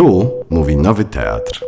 [0.00, 1.64] Tu mówi Nowy Teatr.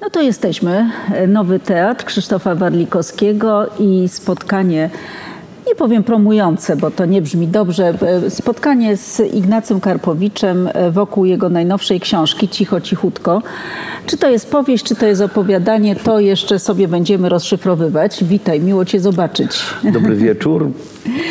[0.00, 0.90] No to jesteśmy.
[1.28, 4.90] Nowy Teatr Krzysztofa Warlikowskiego i spotkanie,
[5.66, 7.94] nie powiem promujące, bo to nie brzmi dobrze,
[8.28, 13.42] spotkanie z Ignacym Karpowiczem wokół jego najnowszej książki Cicho, cichutko.
[14.06, 18.24] Czy to jest powieść, czy to jest opowiadanie, to jeszcze sobie będziemy rozszyfrowywać.
[18.24, 19.60] Witaj, miło Cię zobaczyć.
[19.92, 20.70] Dobry wieczór.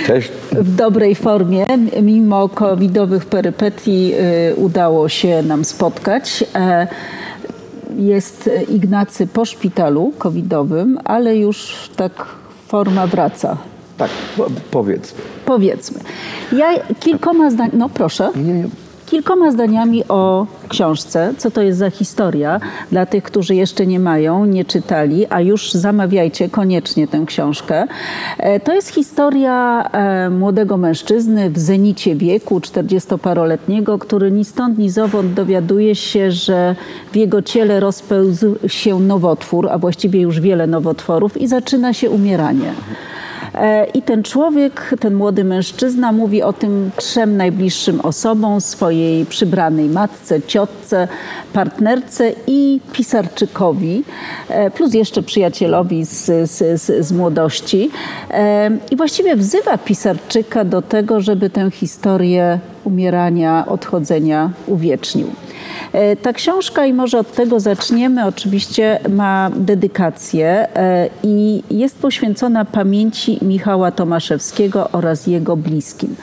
[0.08, 0.32] Cześć.
[0.52, 1.66] W dobrej formie,
[2.02, 4.14] mimo covidowych perypetii
[4.52, 6.44] y, udało się nam spotkać.
[6.56, 6.88] E,
[7.98, 12.26] jest Ignacy po szpitalu covidowym, ale już tak
[12.68, 13.58] forma wraca.
[13.98, 15.16] Tak, po, powiedz.
[15.46, 16.00] Powiedzmy.
[16.52, 16.68] Ja
[17.00, 18.32] kilkoma zdaniami, no proszę.
[18.36, 18.68] Nie, nie.
[19.06, 22.60] Kilkoma zdaniami o książce, co to jest za historia
[22.92, 27.88] dla tych, którzy jeszcze nie mają, nie czytali, a już zamawiajcie koniecznie tę książkę.
[28.38, 34.90] E, To jest historia e, młodego mężczyzny w zenicie wieku, 40-paroletniego, który ni stąd, ni
[34.90, 36.76] zowąd dowiaduje się, że
[37.12, 42.74] w jego ciele rozpełzł się nowotwór, a właściwie już wiele nowotworów i zaczyna się umieranie.
[43.56, 49.90] E, I ten człowiek, ten młody mężczyzna mówi o tym trzem najbliższym osobom, swojej przybranej
[49.90, 51.08] matce, ciotce,
[51.54, 54.04] partnerce i pisarczykowi,
[54.50, 57.92] e, plus jeszcze przyjacielowi z, z, z, z młodości.
[58.32, 65.28] E, I właściwie wzywa pisarczyka do tego, żeby tę historię umierania, odchodzenia uwiecznił.
[65.94, 72.66] E, Ta książka, i może od tego zaczniemy, oczywiście ma dedykację e, i jest poświęcona
[72.66, 76.16] pamięci Michała Tomaszewskiego oraz jego bliskim.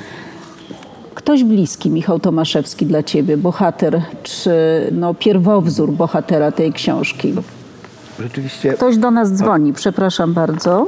[1.14, 4.50] Ktoś bliski, Michał Tomaszewski dla ciebie, bohater, czy
[4.92, 7.34] no, pierwowzór bohatera tej książki?
[8.20, 10.86] Rzeczywiście Ktoś do nas dzwoni, przepraszam bardzo.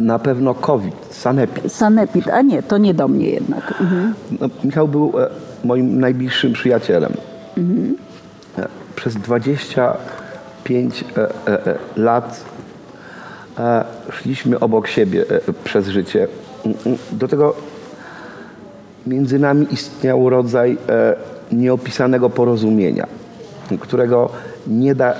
[0.00, 1.72] na pewno COVID, sanepid.
[1.72, 3.74] Sanepid, a nie, to nie do mnie jednak.
[3.80, 4.14] Mhm.
[4.40, 5.28] No, Michał był e,
[5.64, 7.12] moim najbliższym przyjacielem.
[7.58, 12.44] E, Przez 25 e, e, lat
[14.10, 15.24] szliśmy obok siebie
[15.64, 16.28] przez życie.
[16.66, 17.54] Mm, mm, Do tego
[19.06, 20.78] między nami istniał rodzaj
[21.52, 23.06] nieopisanego porozumienia,
[23.80, 24.30] którego
[24.66, 25.14] nie, da,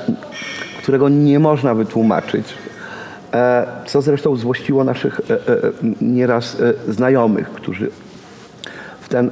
[0.82, 2.54] którego nie można wytłumaczyć.
[3.86, 5.20] Co zresztą złościło naszych
[6.00, 6.56] nieraz
[6.88, 7.90] znajomych, którzy
[9.00, 9.30] w ten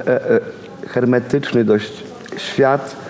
[0.87, 2.03] hermetyczny dość
[2.37, 3.02] świat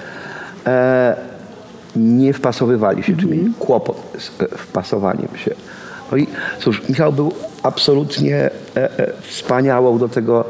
[1.96, 5.56] nie wpasowywali się, czy mieli kłopot z e, wpasowaniem się.
[6.12, 6.28] No i
[6.60, 7.32] cóż, Michał był
[7.64, 10.46] absolutnie e, e, wspaniałą do tego,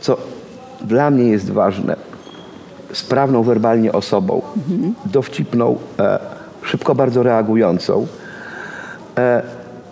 [0.00, 0.16] co
[0.80, 1.96] dla mnie jest ważne,
[2.92, 4.42] sprawną werbalnie osobą,
[5.04, 6.18] dowcipną, e,
[6.62, 8.06] szybko bardzo reagującą.
[9.18, 9.42] E,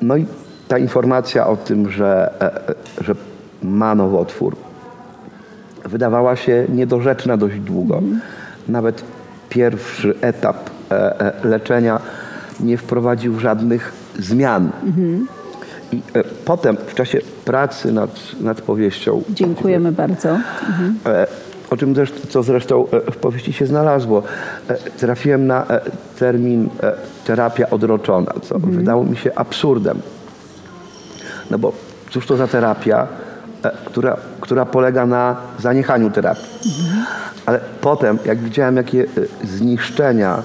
[0.02, 0.26] no i
[0.68, 3.14] ta informacja o tym, że, e, e, że
[3.62, 4.56] ma nowotwór,
[5.84, 8.02] wydawała się niedorzeczna dość długo.
[8.70, 9.04] Nawet
[9.48, 12.00] pierwszy etap e, e, leczenia
[12.60, 14.70] nie wprowadził żadnych zmian.
[15.92, 18.10] I e, potem w czasie pracy nad,
[18.40, 20.28] nad powieścią, Dziękujemy bardzo.
[21.06, 21.26] e,
[21.70, 24.22] o czym zresztą, co zresztą w powieści się znalazło,
[24.98, 25.66] trafiłem na
[26.18, 26.68] termin
[27.24, 30.00] terapia odroczona, co wydało mi się absurdem.
[31.50, 31.72] No bo
[32.10, 33.06] cóż to za terapia,
[33.84, 36.44] która, która polega na zaniechaniu terapii.
[37.46, 40.42] Ale potem, jak widziałem, jakie e, zniszczenia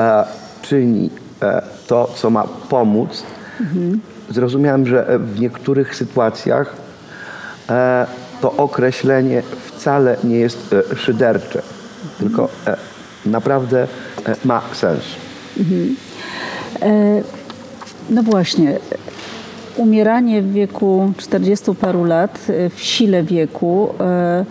[0.00, 0.24] e,
[0.62, 1.10] czyni
[1.42, 3.22] e, to, co ma pomóc,
[4.30, 6.76] zrozumiałem, że e, w niektórych sytuacjach
[7.70, 8.06] e,
[8.40, 11.62] to określenie wcale nie jest e, szydercze,
[12.18, 12.76] tylko e,
[13.26, 13.86] naprawdę
[14.44, 15.04] ma sens.
[16.82, 17.22] E,
[18.10, 18.78] No właśnie,
[19.76, 24.44] umieranie w wieku 40 paru lat, e, w sile wieku, e,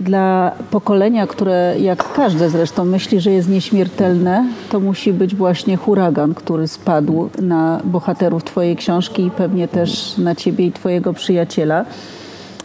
[0.00, 6.34] dla pokolenia, które jak każde zresztą myśli, że jest nieśmiertelne, to musi być właśnie huragan,
[6.34, 11.84] który spadł na bohaterów Twojej książki i pewnie też na Ciebie i Twojego przyjaciela.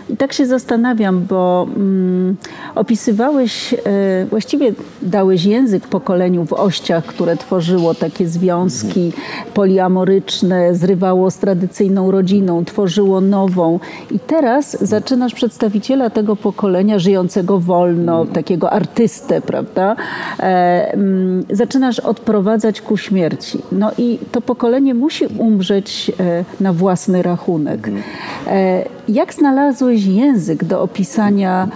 [0.10, 2.36] I tak się zastanawiam, bo mm,
[2.76, 3.78] opisywałeś, e,
[4.26, 9.12] właściwie dałeś język pokoleniu w ościach, które tworzyło takie związki
[9.54, 13.80] poliamoryczne, zrywało z tradycyjną rodziną, tworzyło nową.
[14.12, 19.96] I teraz zaczynasz przedstawiciela tego pokolenia żyjącego wolno, takiego artystę, prawda?
[20.40, 23.60] E, mm, zaczynasz odprowadzać ku śmierci.
[23.72, 27.90] No i to pokolenie musi umrzeć e, na własny rachunek.
[28.48, 31.68] E, jak znalazłeś język do opisania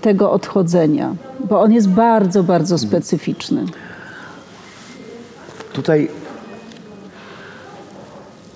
[0.00, 1.14] tego odchodzenia?
[1.48, 3.64] Bo on jest bardzo, bardzo specyficzny.
[5.72, 6.08] Tutaj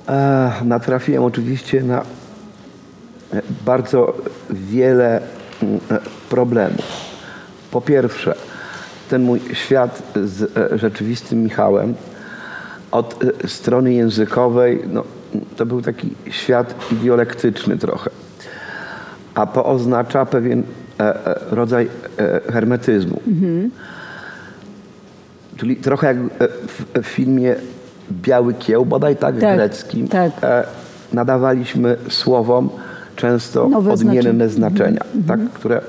[0.08, 4.14] e, natrafiłem oczywiście na e, bardzo
[4.50, 5.22] wiele e,
[6.28, 6.84] problemów.
[7.70, 8.34] po pierwsze,
[9.10, 11.94] ten mój świat z e, rzeczywistym Michałem
[12.90, 15.04] od strony językowej, no,
[15.56, 18.10] to był taki świat idiolektyczny trochę.
[19.34, 20.62] A po oznacza pewien
[21.00, 21.88] e, e, rodzaj
[22.18, 23.20] e, hermetyzmu.
[25.56, 26.16] Czyli trochę jak
[26.68, 27.56] w, filmie
[28.12, 30.32] Biały Kieł, bodaj tak, Tak, greckim, tak.
[31.12, 32.70] nadawaliśmy słowom
[33.16, 34.98] często Nowe odmienne znaczenie.
[34.98, 35.80] znaczenia, tak, które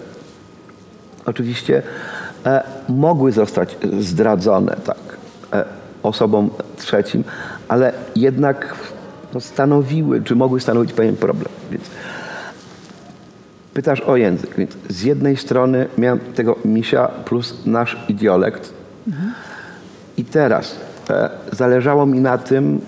[1.26, 1.82] oczywiście
[2.90, 4.98] mogły zostać zdradzone tak,
[6.04, 7.24] osobom trzecim,
[7.68, 8.76] ale jednak
[9.34, 11.50] no, stanowiły, czy mogły stanowić pewien problem.
[11.72, 11.84] Więc
[13.76, 14.56] pytasz o język.
[14.58, 18.74] Więc z jednej strony miałem tego misia plus nasz idiolekt.
[20.18, 20.76] I teraz
[21.10, 22.82] e, zależało mi na tym,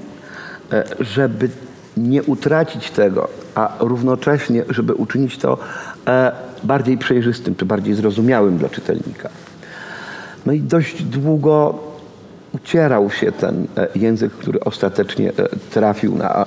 [0.72, 1.50] e, żeby
[1.98, 5.58] nie utracić tego, a równocześnie, żeby uczynić to
[6.08, 6.32] e,
[6.64, 9.30] bardziej przejrzystym, czy bardziej zrozumiałym dla czytelnika.
[10.46, 11.80] No i dość długo
[12.54, 15.34] ucierał się ten e, język, który ostatecznie e,
[15.72, 16.46] trafił na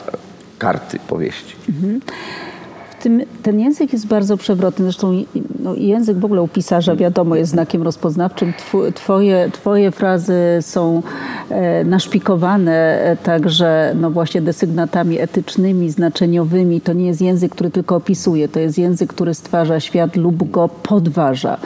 [0.58, 1.56] karty powieści.
[1.68, 2.59] W
[3.00, 4.84] tym, ten język jest bardzo przewrotny.
[4.84, 5.24] Zresztą
[5.62, 8.52] no, język w ogóle u pisarza wiadomo jest znakiem rozpoznawczym.
[8.94, 11.02] Twoje, twoje frazy są
[11.50, 16.80] e, naszpikowane e, także no właśnie desygnatami etycznymi, znaczeniowymi.
[16.80, 18.48] To nie jest język, który tylko opisuje.
[18.48, 21.56] To jest język, który stwarza świat lub go podważa.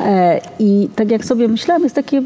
[0.00, 2.22] E, I tak jak sobie myślałam, jest takie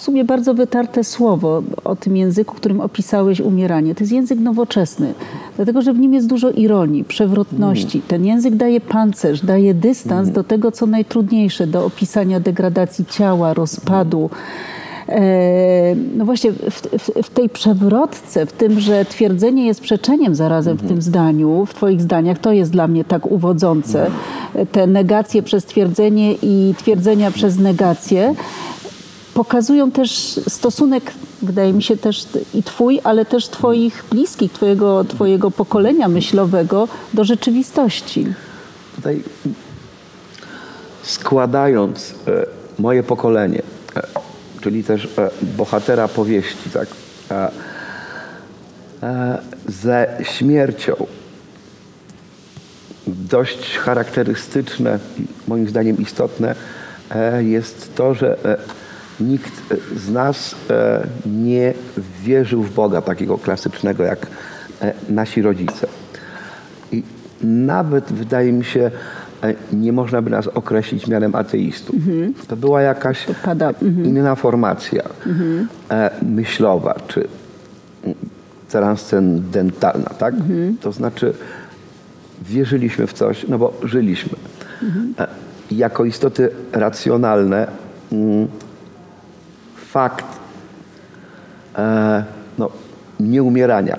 [0.00, 3.94] sumie bardzo wytarte słowo o tym języku, którym opisałeś umieranie.
[3.94, 5.14] To jest język nowoczesny,
[5.56, 8.02] dlatego że w nim jest dużo ironii, przewrotności.
[8.08, 14.30] Ten język daje pancerz, daje dystans do tego, co najtrudniejsze, do opisania degradacji ciała, rozpadu.
[15.08, 20.76] E, No właśnie, w, w, w tej przewrotce, w tym, że twierdzenie jest przeczeniem zarazem
[20.76, 24.10] w tym zdaniu, w Twoich zdaniach, to jest dla mnie tak uwodzące.
[24.72, 28.34] Te negacje przez twierdzenie i twierdzenia przez negację
[29.40, 35.50] pokazują też stosunek, wydaje mi się też i twój, ale też twoich bliskich, twojego, twojego
[35.50, 38.26] pokolenia myślowego do rzeczywistości.
[38.96, 39.22] Tutaj
[41.02, 42.46] składając e,
[42.78, 43.62] moje pokolenie,
[43.96, 44.02] e,
[44.60, 46.88] czyli też e, bohatera powieści, tak,
[49.68, 51.06] ze śmiercią,
[53.06, 54.98] dość charakterystyczne
[55.48, 56.54] moim zdaniem istotne
[57.40, 58.38] jest to, że
[59.20, 59.52] nikt
[59.96, 61.74] z nas e, nie
[62.22, 64.26] wierzył w Boga takiego klasycznego jak
[64.82, 65.86] e, nasi rodzice.
[66.92, 67.02] I
[67.42, 68.90] nawet wydaje mi się,
[69.42, 71.96] e, nie można by nas określić mianem ateistów.
[72.48, 74.04] To była jakaś pada, mhm.
[74.04, 75.02] inna formacja
[75.90, 77.28] e, myślowa, czy
[78.68, 80.34] transcendentalna, tak?
[80.80, 81.34] To znaczy
[82.42, 84.32] wierzyliśmy w coś, no bo żyliśmy.
[85.18, 85.26] E,
[85.70, 87.66] jako istoty racjonalne
[88.12, 88.48] mm,
[89.90, 90.26] fakt
[91.78, 92.24] e,
[92.58, 92.70] no,
[93.20, 93.98] nieumierania,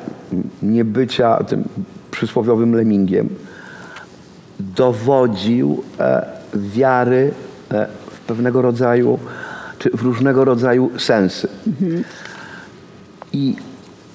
[0.62, 1.64] niebycia tym
[2.12, 3.30] przysłowiowym lemingiem
[4.60, 7.32] dowodził e, wiary
[7.72, 9.20] e, w pewnego rodzaju,
[9.80, 11.48] czy w różnego rodzaju sensy.
[13.34, 13.56] I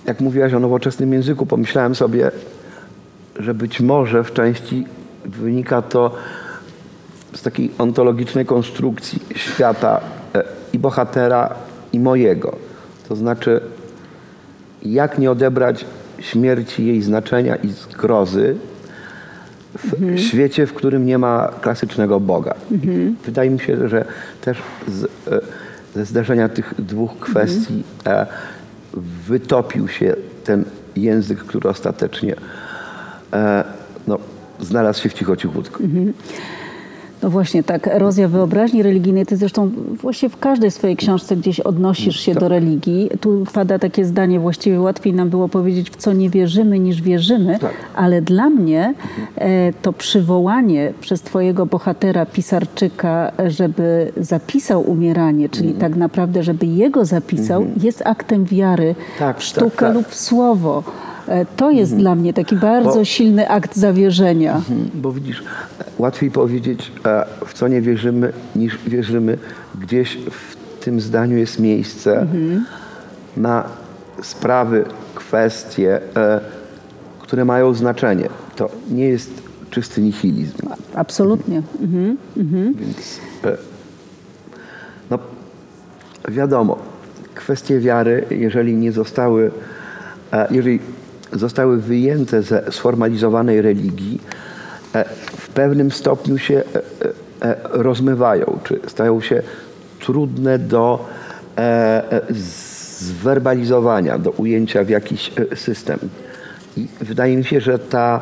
[0.05, 2.31] jak mówiłaś o nowoczesnym języku, pomyślałem sobie,
[3.38, 4.87] że być może w części
[5.25, 6.14] wynika to
[7.34, 10.01] z takiej ontologicznej konstrukcji świata
[10.34, 11.55] e, i bohatera,
[11.93, 12.56] i mojego.
[13.08, 13.60] To znaczy,
[14.82, 15.84] jak nie odebrać
[16.19, 18.56] śmierci jej znaczenia i zgrozy
[19.74, 22.55] w świecie, w którym nie ma klasycznego Boga.
[23.24, 24.05] Wydaje mi się, że
[24.40, 25.40] też z, e,
[25.94, 28.26] ze zdarzenia tych dwóch kwestii e,
[29.28, 30.64] wytopił się ten
[30.96, 32.34] język, który ostatecznie
[33.32, 33.64] e,
[34.06, 34.19] no,
[34.60, 35.82] znalazł się w cichocichutku.
[37.27, 39.71] No właśnie, tak, erozja wyobraźni religijnej, ty zresztą
[40.03, 43.11] właśnie w każdej swojej książce gdzieś odnosisz się do religii.
[43.21, 47.59] Tu pada takie zdanie, właściwie łatwiej nam było powiedzieć, w co nie wierzymy, niż wierzymy,
[47.59, 47.73] Tak.
[47.95, 48.95] ale dla mnie
[49.37, 55.81] e, to przywołanie przez twojego bohatera, pisarczyka, żeby zapisał umieranie, czyli Mhm.
[55.91, 59.95] tak naprawdę, żeby jego zapisał, jest aktem wiary Tak, w sztukę tak, tak.
[59.95, 60.83] lub w słowo.
[61.29, 64.56] E, To jest dla mnie taki bardzo Bo- silny akt zawierzenia.
[64.56, 65.43] Mhm, Bo widzisz,
[65.99, 69.39] łatwiej powiedzieć, e, w co nie wierzymy, niż wierzymy.
[69.81, 72.27] Gdzieś w tym zdaniu jest miejsce
[73.37, 73.65] na
[74.23, 76.41] sprawy, kwestie, e,
[77.19, 78.29] które mają znaczenie.
[78.56, 79.31] To nie jest
[79.71, 80.56] czysty nihilizm.
[80.95, 81.63] Absolutnie.
[81.81, 82.17] Mhm.
[82.75, 83.56] Więc e,
[85.11, 85.19] no,
[86.29, 86.79] wiadomo,
[87.35, 89.51] kwestie wiary, jeżeli nie zostały,
[90.51, 90.81] jeżeli
[91.33, 94.21] zostały wyjęte ze sformalizowanej religii,
[94.95, 95.05] e,
[95.37, 96.55] w pewnym stopniu się
[97.43, 99.43] e, e, rozmywają, czy stają się
[100.01, 101.09] trudne do
[102.29, 105.99] zwerbalizowania, do ujęcia w jakiś system.
[106.77, 108.21] I wydaje mi się, że ta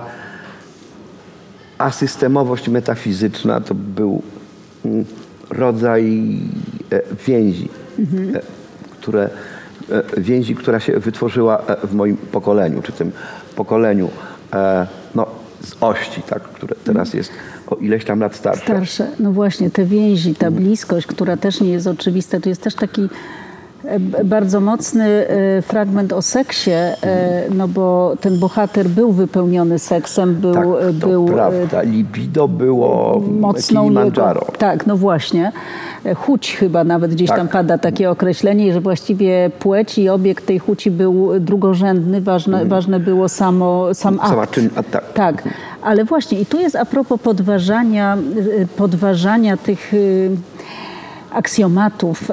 [1.78, 4.22] asystemowość metafizyczna to był
[4.84, 5.04] mm,
[5.50, 6.38] rodzaj
[7.26, 7.68] więzi,
[8.34, 8.40] e,
[8.90, 9.30] które,
[10.16, 13.12] więzi, która się wytworzyła e, w moim pokoleniu, czy tym
[13.56, 14.10] pokoleniu
[14.52, 15.26] e, no,
[15.60, 17.30] z ości, tak, które teraz jest
[17.66, 18.62] o ileś tam lat starsze.
[18.62, 19.10] Starsze.
[19.20, 22.40] No właśnie, te więzi, ta bliskość, która też nie jest oczywista.
[22.40, 23.08] Tu jest też taki e,
[24.24, 26.96] bardzo mocny e, fragment o seksie, e,
[27.54, 31.82] no bo ten bohater był wypełniony seksem, był, Tak, e, to był e, prawda.
[31.82, 35.52] Libido było mocną jego, tak, no właśnie.
[36.04, 37.38] E, Chuć chyba nawet gdzieś Tak.
[37.38, 43.00] tam pada takie określenie, że właściwie płeć i obiekt tej chuci był drugorzędny, ważne, ważne
[43.00, 44.28] było samo, sam akt.
[44.28, 45.12] Sama czyn, a tak.
[45.12, 45.42] Tak,
[45.82, 48.16] ale właśnie i tu jest a propos podważania,
[48.76, 50.30] podważania tych y,
[51.34, 52.30] aksjomatów.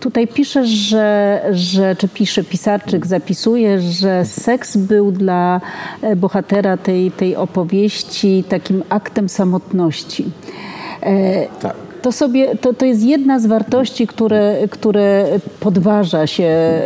[0.00, 5.60] Tutaj piszesz, że, że, czy pisze pisarczyk, zapisuje, że seks był dla
[6.02, 10.24] e, bohatera tej, tej opowieści takim aktem samotności.
[11.02, 11.76] E, Tak.
[12.02, 15.26] To, sobie, to, to jest jedna z wartości, które, które
[15.60, 16.80] podważa się e,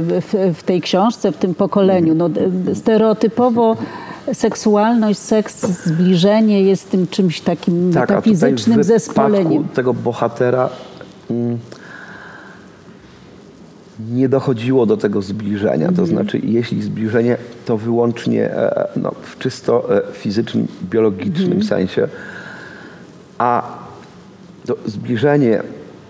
[0.00, 2.14] w, w tej książce, w tym pokoleniu.
[2.14, 2.30] No,
[2.74, 3.76] stereotypowo
[4.32, 9.68] seksualność, seks, zbliżenie jest tym czymś takim Tak, a tutaj metafizycznym zespoleniem.
[9.68, 10.68] tego bohatera
[11.30, 11.58] mm,
[14.10, 15.88] nie dochodziło do tego zbliżenia.
[15.88, 15.94] Mhm.
[15.94, 17.36] To znaczy, jeśli zbliżenie,
[17.66, 21.62] to wyłącznie e, no, w czysto e, fizycznym, biologicznym Mhm.
[21.62, 22.08] sensie,
[23.38, 23.62] a
[24.66, 25.62] to zbliżenie,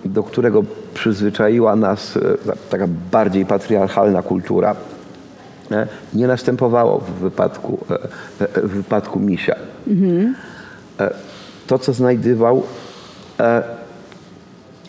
[0.05, 0.65] do którego
[0.95, 4.77] przyzwyczaiła nas e, ta- taka bardziej patriarchalna kultura,
[6.15, 7.95] nie następowało w wypadku, e,
[8.57, 9.57] e, w wypadku misia.
[11.01, 11.11] E,
[11.67, 12.63] To, co znajdywał,
[13.41, 13.63] e,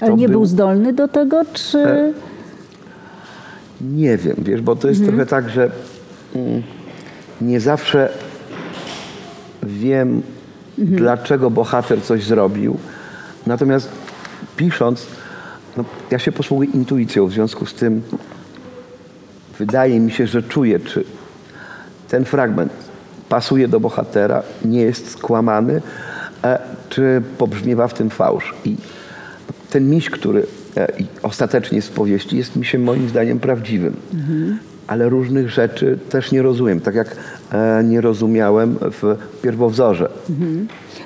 [0.02, 1.78] Ale nie był był- zdolny do tego, czy...
[1.80, 2.14] E,
[3.82, 5.70] nie wiem, wiesz, bo to jest trochę tak, że
[6.36, 6.64] mm,
[7.42, 8.10] nie zawsze
[9.64, 10.22] wiem,
[10.78, 12.78] dlaczego bohater coś zrobił.
[13.48, 13.90] Natomiast
[14.58, 15.08] pisząc,
[15.78, 18.02] no, ja się posługuję intuicją, w związku z tym
[19.60, 21.04] wydaje mi się, że czuję, czy
[22.08, 22.72] ten fragment
[23.30, 25.82] pasuje do bohatera, nie jest skłamany,
[26.44, 28.54] e, czy pobrzmiewa w tym fałsz.
[28.66, 28.76] I
[29.70, 30.46] ten miś, który
[30.78, 30.88] e,
[31.24, 33.96] ostatecznie jest w powieści, jest misiem moim zdaniem prawdziwym.
[34.88, 37.16] Ale różnych rzeczy też nie rozumiem, tak jak
[37.52, 40.10] e, nie rozumiałem w pierwowzorze.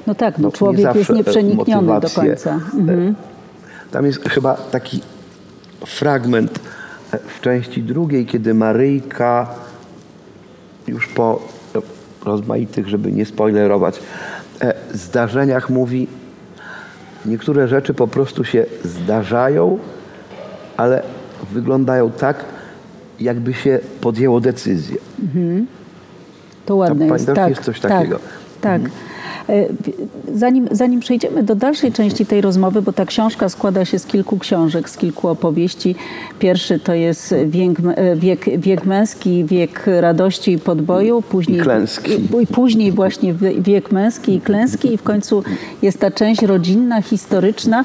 [0.07, 2.59] No tak, no, No, nie człowiek jest nieprzenikniony do końca.
[2.73, 3.15] Mhm.
[3.91, 5.01] Tam jest chyba taki
[5.85, 6.59] fragment
[7.27, 9.47] w części drugiej, kiedy Maryjka
[10.87, 11.41] już po
[12.25, 13.99] rozmaitych, żeby nie spoilerować,
[14.61, 16.07] e, zdarzeniach mówi,
[17.25, 19.79] niektóre rzeczy po prostu się zdarzają,
[20.77, 21.03] ale
[21.51, 22.45] wyglądają tak,
[23.19, 24.97] jakby się podjęło decyzję.
[26.65, 27.27] To ładne Tam, jest.
[27.35, 28.19] Tak, jest coś tak, takiego.
[28.61, 28.81] Tak.
[28.81, 29.16] E, w-
[30.35, 34.37] Zanim, zanim przejdziemy do dalszej części tej rozmowy, bo ta książka składa się z kilku
[34.37, 35.95] książek, z kilku opowieści.
[36.39, 42.11] Pierwszy to jest wiek, e, wiek, wiek męski, wiek radości i podboju, później I klęski.
[42.53, 45.43] później właśnie wie- wiek męski i klęski i w końcu
[45.81, 47.83] jest ta część rodzinna, historyczna,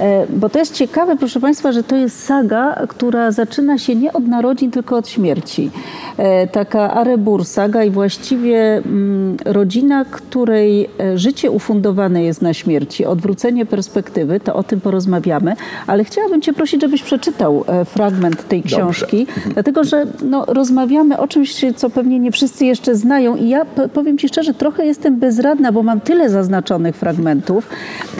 [0.00, 4.12] E, bo to jest ciekawe, proszę Państwa, że to jest saga, która zaczyna się nie
[4.12, 5.70] od narodzin, tylko od śmierci.
[6.16, 13.06] E, Taka Arebur saga i właściwie mm, rodzina, której e, życie ufundowane jest na śmierci,
[13.06, 18.60] odwrócenie perspektywy, to o tym porozmawiamy, ale chciałabym Cię prosić, żebyś przeczytał e, fragment tej
[18.60, 18.76] Dobrze.
[18.76, 23.64] książki, dlatego że no, rozmawiamy o czymś, co pewnie nie wszyscy jeszcze znają i ja
[23.94, 27.68] powiem Ci szczerze, trochę jestem bezradna, bo mam tyle zaznaczonych fragmentów,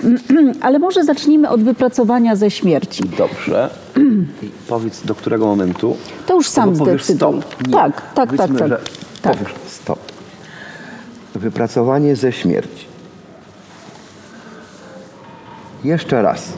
[0.61, 3.03] ale może zacznijmy od wypracowania ze śmierci.
[3.19, 3.71] Dobrze.
[4.69, 5.97] Powiedz, do którego momentu?
[6.27, 7.17] To już sam zdecyduj.
[7.17, 7.67] Stop.
[7.67, 7.73] Nie.
[7.73, 8.69] Tak, tak, Powiedzmy, tak, tak.
[8.69, 8.79] Że
[9.23, 9.37] Tak.
[9.37, 10.12] Powiesz stop.
[11.35, 12.87] Wypracowanie ze śmierci.
[15.85, 16.53] Jeszcze raz.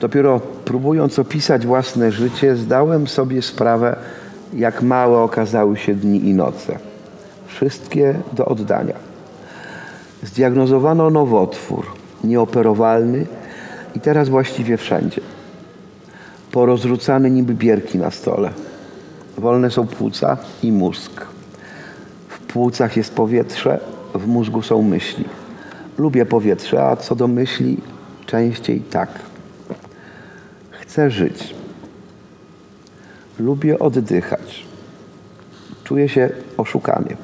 [0.00, 3.96] Dopiero próbując opisać własne życie, zdałem sobie sprawę,
[4.54, 6.78] jak małe okazały się dni i noce.
[7.46, 8.94] Wszystkie do oddania.
[10.22, 11.86] Zdiagnozowano nowotwór,
[12.24, 13.26] nieoperowalny
[13.96, 15.20] i teraz właściwie wszędzie.
[16.52, 18.50] Porozrzucane niby bierki na stole.
[19.38, 21.33] Wolne są płuca i mózg.
[22.54, 23.80] Płucach jest powietrze,
[24.14, 25.24] w mózgu są myśli.
[25.98, 27.76] Lubię powietrze, a co do myśli,
[28.26, 29.08] częściej tak.
[30.70, 31.54] Chcę żyć.
[33.38, 34.66] Lubię oddychać.
[35.84, 37.16] Czuję się oszukany.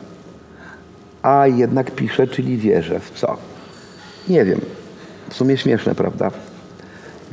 [1.23, 3.37] A jednak piszę, czyli wierzę w co?
[4.29, 4.61] Nie wiem.
[5.29, 6.31] W sumie śmieszne, prawda?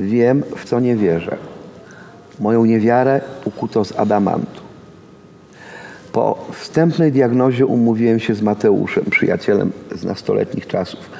[0.00, 1.36] Wiem, w co nie wierzę.
[2.40, 4.67] Moją niewiarę ukuto z adamantu.
[6.18, 11.10] Po wstępnej diagnozie umówiłem się z Mateuszem, przyjacielem z nastoletnich czasów.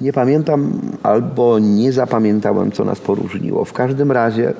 [0.00, 3.64] Nie pamiętam albo nie zapamiętałem, co nas poróżniło.
[3.64, 4.52] W każdym razie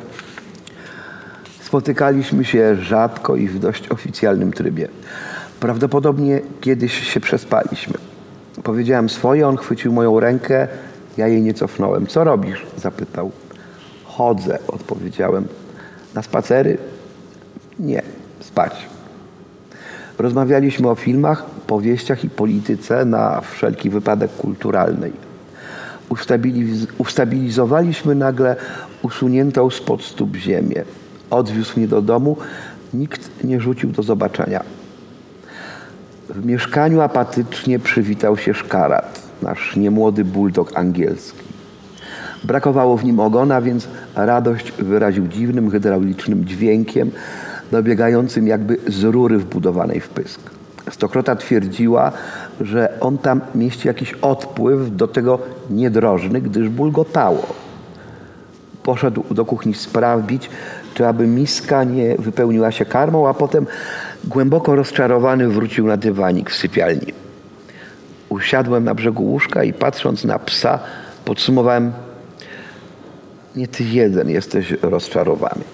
[1.62, 4.88] spotykaliśmy się rzadko i w dość oficjalnym trybie.
[5.60, 7.94] Prawdopodobnie kiedyś się przespaliśmy.
[8.62, 10.68] Powiedziałem swoje, on chwycił moją rękę,
[11.16, 12.06] ja jej nie cofnąłem.
[12.06, 12.66] Co robisz?
[12.76, 13.30] zapytał.
[14.04, 15.48] Chodzę, odpowiedziałem.
[16.14, 16.78] Na spacery?
[17.78, 18.02] Nie,
[18.40, 18.93] spać.
[20.18, 25.12] Rozmawialiśmy o filmach, powieściach i polityce na wszelki wypadek kulturalnej.
[26.10, 28.56] Ustabiliz- ustabilizowaliśmy nagle
[29.02, 30.84] usuniętą spod stóp ziemię.
[31.30, 32.36] Odwiózł mnie do domu,
[32.94, 34.62] nikt nie rzucił do zobaczenia.
[36.28, 41.44] W mieszkaniu apatycznie przywitał się szkarat, nasz niemłody bulldog angielski.
[42.44, 47.10] Brakowało w nim ogona, więc radość wyraził dziwnym, hydraulicznym dźwiękiem,
[47.72, 50.40] dobiegającym jakby z rury wbudowanej w pysk.
[50.90, 52.12] Stokrota twierdziła,
[52.60, 55.38] że on tam mieści jakiś odpływ, do tego
[55.70, 57.46] niedrożny, gdyż bulgotało.
[58.82, 60.50] Poszedł do kuchni sprawdzić,
[60.94, 63.66] czy aby miska nie wypełniła się karmą, a potem
[64.24, 67.12] głęboko rozczarowany wrócił na dywanik w sypialni.
[68.28, 70.78] Usiadłem na brzegu łóżka i patrząc na psa,
[71.24, 71.92] podsumowałem:
[73.56, 75.64] Nie ty jeden jesteś rozczarowany.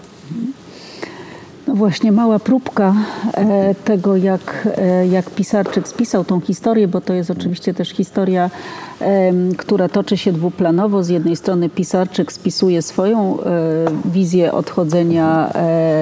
[1.81, 2.95] Właśnie, mała próbka
[3.35, 8.51] e, tego, jak, e, jak pisarczyk spisał tą historię, bo to jest oczywiście też historia,
[9.59, 11.05] która toczy się dwuplanowo.
[11.05, 13.45] Z jednej strony pisarczyk spisuje swoją e,
[14.05, 15.53] wizję odchodzenia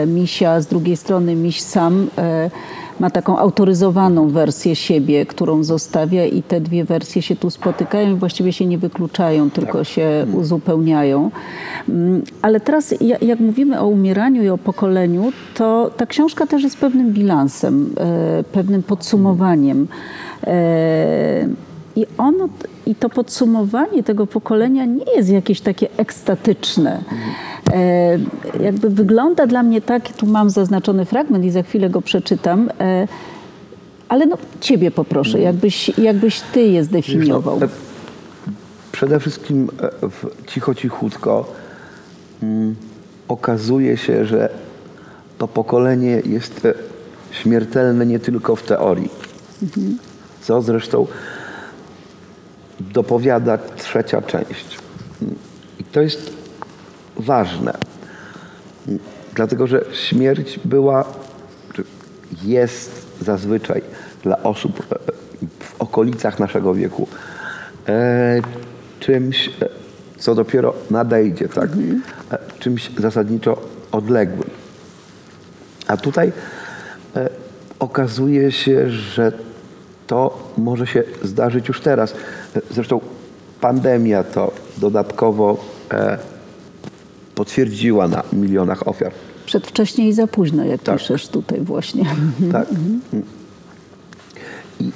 [0.06, 2.08] misia, z drugiej strony miś sam
[3.00, 8.18] ma taką autoryzowaną wersję siebie, którą zostawia i te dwie wersje się tu spotykają i
[8.18, 11.30] właściwie się nie wykluczają, tylko się uzupełniają.
[11.88, 16.62] Mm, Ale teraz ja- jak mówimy o umieraniu i o pokoleniu, to ta książka też
[16.62, 19.88] jest pewnym bilansem, e, pewnym podsumowaniem.
[20.46, 21.48] E,
[21.96, 22.48] I ono,
[22.88, 27.02] i to podsumowanie tego pokolenia nie jest jakieś takie ekstatyczne.
[27.72, 28.18] E,
[28.64, 33.08] jakby wygląda dla mnie tak, tu mam zaznaczony fragment i za chwilę go przeczytam, e,
[34.08, 37.60] ale no ciebie poproszę, jakbyś, jakbyś ty je zdefiniował.
[37.60, 37.66] No,
[38.92, 39.68] Przede wszystkim
[40.02, 41.52] e, w cicho, cichutko
[42.42, 42.74] mm,
[43.28, 44.48] okazuje się, że
[45.38, 46.74] to pokolenie jest e,
[47.30, 49.10] śmiertelne nie tylko w teorii,
[50.42, 51.06] co zresztą
[52.80, 54.78] dopowiada trzecia część.
[55.78, 56.32] I to jest
[57.16, 57.74] ważne,
[59.34, 61.04] dlatego że śmierć była,
[62.44, 63.82] jest zazwyczaj
[64.22, 65.12] dla osób e,
[65.60, 67.08] w okolicach naszego wieku
[67.88, 68.40] e,
[69.00, 69.68] czymś, e,
[70.18, 71.70] co dopiero nadejdzie, tak?
[72.30, 73.60] E, czymś zasadniczo
[73.92, 74.50] odległym.
[75.86, 76.32] A tutaj
[77.78, 79.32] okazuje się, że
[80.08, 82.14] to może się zdarzyć już teraz.
[82.70, 83.00] Zresztą
[83.60, 85.56] pandemia to dodatkowo
[85.92, 86.18] e,
[87.34, 89.12] potwierdziła na milionach ofiar.
[89.46, 90.98] Przedwcześnie i za późno, jak Tak.
[90.98, 92.04] piszesz tutaj właśnie.
[92.52, 92.66] Tak.
[94.80, 94.90] I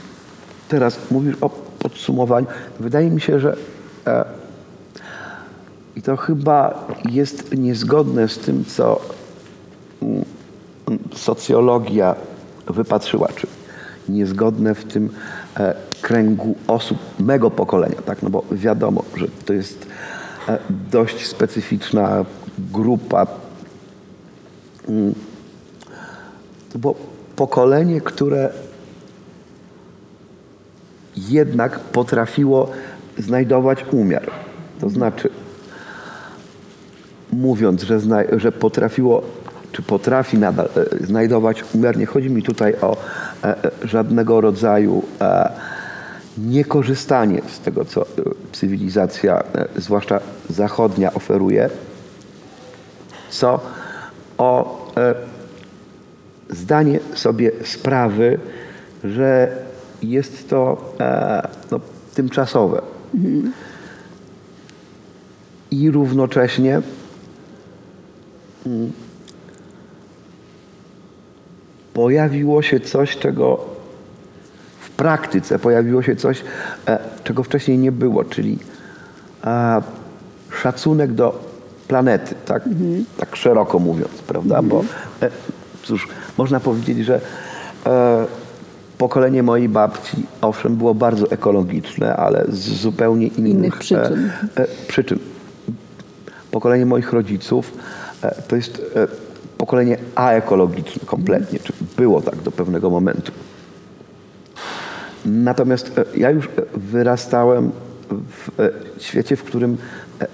[0.69, 2.47] teraz mówisz o podsumowaniu.
[2.81, 3.57] Wydaje mi się, że
[4.07, 4.25] e,
[5.97, 9.01] i to chyba jest niezgodne z tym, co
[10.03, 10.25] mm,
[11.15, 12.15] socjologia
[12.67, 13.47] wypatrzyła, czy
[14.13, 15.11] niezgodne w tym
[15.57, 18.23] e, kręgu osób mego pokolenia, tak?
[18.23, 19.87] No bo wiadomo, że to jest
[20.49, 20.59] e,
[20.91, 22.25] dość specyficzna
[22.73, 23.27] grupa
[26.73, 26.95] to było
[27.37, 28.51] pokolenie, które
[31.17, 32.71] jednak potrafiło
[33.19, 34.31] znajdować umiar.
[34.81, 35.31] To znaczy,
[37.33, 38.01] mówiąc, że,
[38.37, 39.23] że potrafiło,
[39.73, 42.97] czy potrafi nadal e, znajdować umiar, nie chodzi mi tutaj o
[43.45, 45.03] e, e, żadnego rodzaju
[46.39, 48.07] niekorzystanie z tego, co
[48.53, 49.43] cywilizacja,
[49.77, 51.71] zwłaszcza zachodnia, oferuje,
[53.31, 53.61] co
[54.39, 54.83] o
[56.51, 58.39] zdanie sobie sprawy,
[59.05, 59.57] że
[60.03, 60.95] jest to
[61.71, 61.81] no,
[62.15, 62.83] tymczasowe.
[65.71, 66.81] I równocześnie
[68.67, 68.93] mm,
[71.95, 73.65] pojawiło się coś, czego
[74.81, 76.45] w praktyce pojawiło się coś,
[76.89, 78.59] e, czego wcześniej nie było, czyli
[79.45, 79.83] e,
[80.63, 81.53] szacunek do
[81.89, 82.63] planety, tak,
[83.17, 84.63] tak szeroko mówiąc, prawda?
[84.63, 84.85] Bo
[85.23, 85.31] e,
[85.83, 87.21] cóż, można powiedzieć, że
[88.99, 94.31] pokolenie mojej babci, owszem, było bardzo ekologiczne, ale z zupełnie innych, Innych przyczyn.
[94.89, 95.19] Przyczyn.
[96.51, 97.73] Pokolenie moich rodziców
[98.49, 98.83] to jest
[99.63, 103.33] pokolenie aekologiczne kompletnie, czy było tak do pewnego momentu.
[105.25, 107.73] Natomiast e, ja już e, wyrastałem
[108.11, 109.77] w e, świecie, w którym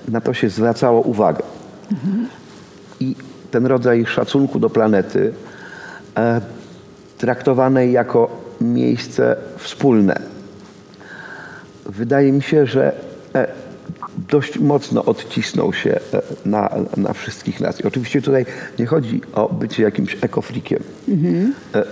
[0.08, 1.42] na to się zwracało uwagę.
[3.00, 3.16] I
[3.50, 5.32] ten rodzaj szacunku do planety
[7.18, 10.20] traktowanej jako miejsce wspólne.
[11.86, 12.92] Wydaje mi się, że
[14.30, 17.80] dość mocno odcisnął się e, na, na wszystkich nas.
[17.80, 18.46] I oczywiście tutaj
[18.78, 20.82] nie chodzi o bycie jakimś ekofrikiem,
[21.74, 21.84] e,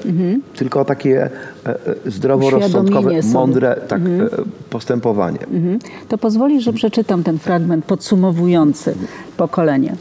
[0.57, 1.31] tylko o takie
[1.67, 4.05] e, zdroworozsądkowe, mądre tak, e,
[4.71, 5.39] postępowanie.
[5.39, 5.79] Mhm.
[6.09, 8.95] To pozwoli, że przeczytam ten fragment podsumowujący
[9.37, 9.95] pokolenie.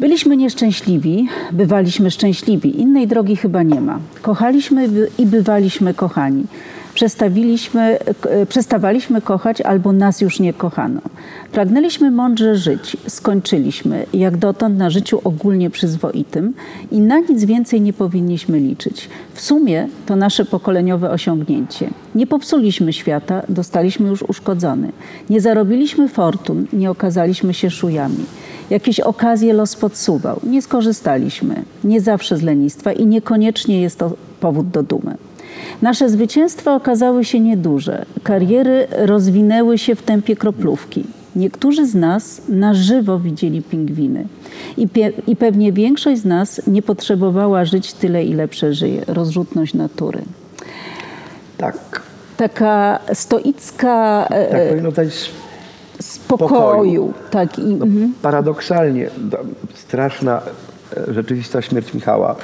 [0.00, 2.80] Byliśmy nieszczęśliwi, bywaliśmy szczęśliwi.
[2.80, 3.98] Innej drogi chyba nie ma.
[4.22, 6.44] Kochaliśmy i bywaliśmy kochani.
[6.94, 11.00] Przestawiliśmy, k- przestawaliśmy kochać albo nas już nie kochano.
[11.52, 16.54] Pragnęliśmy mądrze żyć, skończyliśmy jak dotąd na życiu ogólnie przyzwoitym
[16.90, 19.08] i na nic więcej nie powinniśmy liczyć.
[19.34, 21.90] W sumie to nasze pokoleniowe osiągnięcie.
[22.14, 24.92] Nie popsuliśmy świata, dostaliśmy już uszkodzony.
[25.30, 28.24] Nie zarobiliśmy fortun, nie okazaliśmy się szujami.
[28.70, 31.62] Jakieś okazje los podsuwał, nie skorzystaliśmy.
[31.84, 35.14] Nie zawsze z lenistwa i niekoniecznie jest to powód do dumy.
[35.82, 38.04] Nasze zwycięstwa okazały się nieduże.
[38.22, 41.04] Kariery rozwinęły się w tempie kroplówki.
[41.36, 44.26] Niektórzy z nas na żywo widzieli pingwiny.
[44.76, 49.04] I, pie- I pewnie większość z nas nie potrzebowała żyć tyle, ile przeżyje.
[49.06, 50.18] Rozrzutność natury.
[51.58, 52.02] Tak,
[52.36, 55.30] Taka stoicka e, tak powinno dać
[56.00, 56.48] spokoju.
[56.48, 57.12] spokoju.
[57.30, 58.14] Tak, i, No, mhm.
[58.22, 59.10] Paradoksalnie
[59.74, 60.42] straszna
[61.08, 62.36] e, rzeczywista śmierć Michała,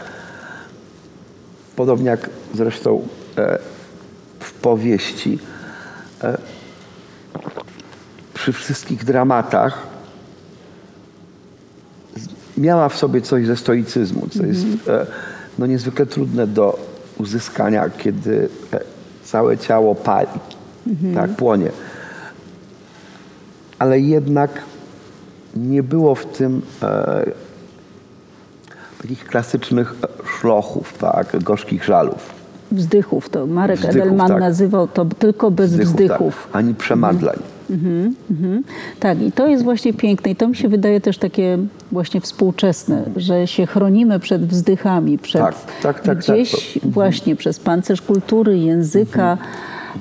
[1.79, 3.59] podobnie jak zresztą e,
[4.41, 5.39] w powieści,
[6.23, 6.39] e,
[8.35, 9.87] przy wszystkich dramatach
[12.57, 15.07] miała w sobie coś ze stoicyzmu, co jest e,
[15.59, 16.79] no, niezwykle trudne do
[17.19, 18.49] uzyskania, kiedy
[19.25, 20.29] całe ciało pali,
[21.15, 21.71] tak, płonie.
[23.79, 24.63] Ale jednak
[25.57, 26.63] nie było w tym
[29.03, 32.39] takich klasycznych e, szlochów, tak, gorzkich żalów.
[32.73, 33.29] wzdychów.
[33.29, 34.41] To Marek Wzdychów, Edelman tak.
[34.41, 36.47] nazywał to tylko bez wzdychów.
[36.47, 37.37] Tak, ani przemadlań.
[37.71, 38.63] Mhm, mhm.
[39.01, 40.31] Tak, i to jest właśnie piękne.
[40.31, 41.59] I to mi się wydaje też takie
[41.93, 47.59] właśnie współczesne, że się chronimy przed wzdychami, przed Tak, tak, tak, gdzieś tak, właśnie przez
[47.61, 49.39] pancerz kultury, języka,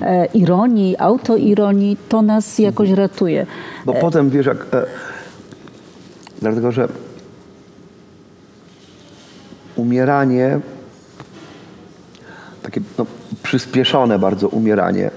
[0.02, 1.96] e, ironii, autoironii.
[2.08, 3.46] To nas jakoś ratuje.
[3.86, 4.66] Bo potem, wiesz, jak...
[4.72, 4.86] E,
[6.40, 6.88] dlatego, że
[9.78, 10.60] umieranie,
[12.62, 13.06] takie no,
[13.42, 15.10] przyspieszone bardzo umieranie,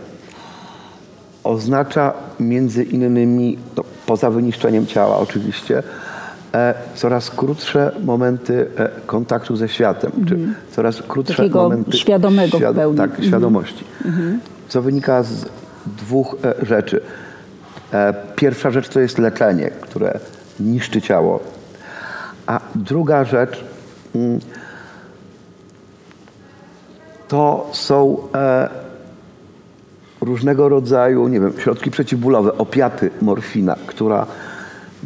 [1.43, 5.84] oznacza między innymi, no, poza wyniszczeniem ciała oczywiście,
[6.54, 10.38] e, coraz krótsze momenty e, kontaktu ze światem, czy
[10.71, 12.97] coraz krótsze Takiego momenty świadomego w pełni.
[12.97, 13.84] Tak, świadomości.
[14.67, 15.45] Co wynika z
[15.86, 17.02] dwóch e, rzeczy.
[17.93, 20.19] E, Pierwsza rzecz to jest leczenie, które
[20.60, 21.39] niszczy ciało.
[22.47, 23.71] A druga rzecz mm,
[27.28, 28.69] to są e,
[30.21, 34.26] różnego rodzaju, nie wiem, środki przeciwbólowe, opiaty, morfina, która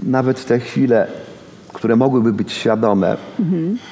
[0.03, 1.07] nawet w te chwile,
[1.73, 3.17] które mogłyby być świadome,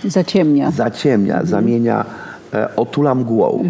[0.06, 0.72] Zaciemnia.
[0.72, 2.06] zaciemnia, zamienia,
[2.54, 3.64] e, otula mgłą.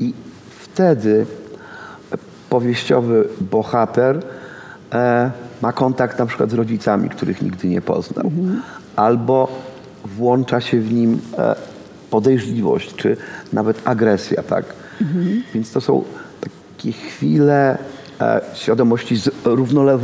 [0.00, 0.14] I
[0.60, 1.26] wtedy
[2.50, 4.22] powieściowy bohater
[4.92, 5.30] e,
[5.62, 8.30] ma kontakt na przykład z rodzicami, których nigdy nie poznał.
[8.96, 9.48] Albo
[10.04, 11.54] włącza się w nim e,
[12.10, 13.16] podejrzliwość, czy
[13.52, 14.64] nawet agresja, tak?
[15.54, 16.04] Więc to są
[16.40, 17.78] takie chwile
[18.20, 19.98] e, świadomości z, równole,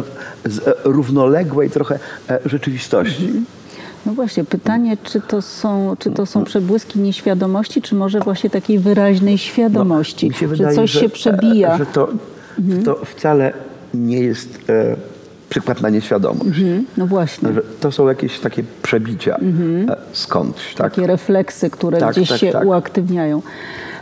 [0.44, 1.98] z e, równoległej trochę
[2.44, 3.32] rzeczywistości.
[4.06, 8.78] No właśnie, pytanie, czy to, są, czy to są przebłyski nieświadomości, czy może właśnie takiej
[8.78, 11.78] wyraźnej świadomości, Mi się że wydaje, coś się przebija.
[11.78, 12.08] Że to,
[12.84, 13.52] to wcale
[13.94, 14.58] nie jest
[15.50, 16.46] przykład na nieświadomość.
[16.46, 17.48] Mhm, No właśnie,
[17.80, 19.36] to są jakieś takie przebicia
[19.88, 20.94] e, skądś, tak?
[20.94, 22.64] takie refleksy, które Tak, gdzieś tak, się tak.
[22.64, 23.42] uaktywniają.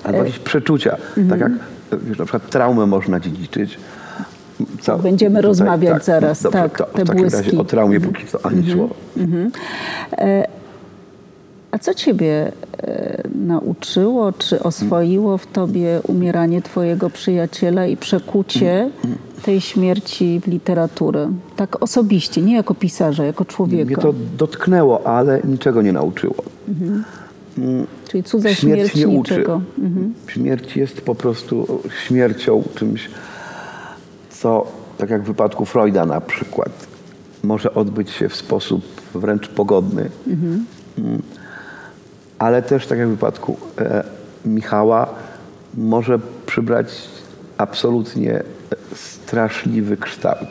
[0.05, 0.97] Albo jakieś przeczucia.
[1.31, 1.53] Tak jak
[1.93, 3.79] e, wiesz, na przykład traumę można dziedziczyć.
[4.81, 4.99] Co?
[4.99, 7.45] Będziemy rozmawiać zaraz, Dobrze, tak, to te w takim błyski.
[7.45, 8.95] razie o traumie póki co ani słowa.
[11.71, 12.53] A co ciebie
[12.83, 18.91] e, nauczyło, czy oswoiło w tobie umieranie twojego przyjaciela i przekucie
[19.43, 21.33] tej śmierci w literaturę?
[21.57, 23.85] Tak osobiście, nie jako pisarza, jako człowieka.
[23.85, 26.35] Mnie to dotknęło, ale niczego nie nauczyło.
[28.09, 29.33] Czyli cudza śmierć śmierć, nie uczy.
[29.35, 29.61] niczego.
[30.27, 33.11] Śmierć jest po prostu śmiercią, czymś,
[34.31, 34.67] co,
[34.99, 36.87] tak jak w wypadku Freuda na przykład,
[37.43, 40.11] może odbyć się w sposób wręcz pogodny.
[40.27, 41.23] Mm.
[42.39, 44.05] Ale też, tak jak w wypadku e,
[44.45, 45.09] Michała,
[45.75, 47.09] może przybrać
[47.59, 48.43] absolutnie
[48.95, 50.49] straszliwy kształt.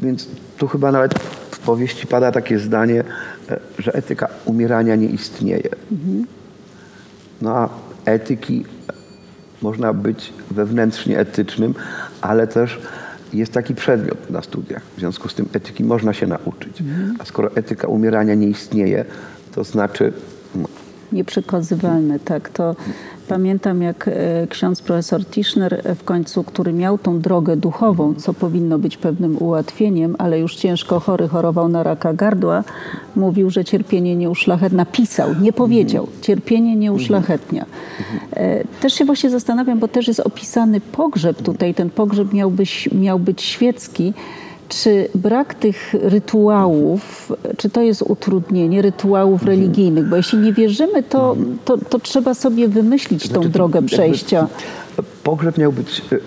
[0.00, 1.14] Więc tu chyba nawet
[1.50, 3.04] w powieści pada takie zdanie,
[3.50, 5.68] e, że etyka umierania nie istnieje.
[7.42, 7.68] No a
[8.04, 8.64] etyki
[9.62, 11.74] można być wewnętrznie etycznym,
[12.20, 12.78] ale też
[13.32, 14.82] jest taki przedmiot na studiach.
[14.96, 16.82] W związku z tym etyki można się nauczyć.
[17.18, 19.04] A skoro etyka umierania nie istnieje,
[19.54, 20.12] to znaczy
[21.12, 22.48] Nieprzekazywalne, tak.
[22.48, 22.76] To
[23.28, 28.34] pamiętam, jak e, ksiądz profesor Tischner e, w końcu, który miał tą drogę duchową, co
[28.34, 32.64] powinno być pewnym ułatwieniem, ale już ciężko chory chorował na raka gardła,
[33.16, 34.76] mówił, że cierpienie nie uszlachetnia.
[34.76, 36.06] Napisał, nie powiedział.
[36.22, 37.66] Cierpienie nie uszlachetnia.
[38.32, 41.74] E, Też się właśnie zastanawiam, bo też jest opisany pogrzeb tutaj.
[41.74, 44.12] Ten pogrzeb miał być, miał być świecki.
[44.70, 50.08] Czy brak tych rytuałów, czy to jest utrudnienie rytuałów religijnych?
[50.08, 54.46] Bo jeśli nie wierzymy, to, to, to trzeba sobie wymyślić tą Znaczy, drogę przejścia.
[55.22, 56.18] Pogrzeb miał być e,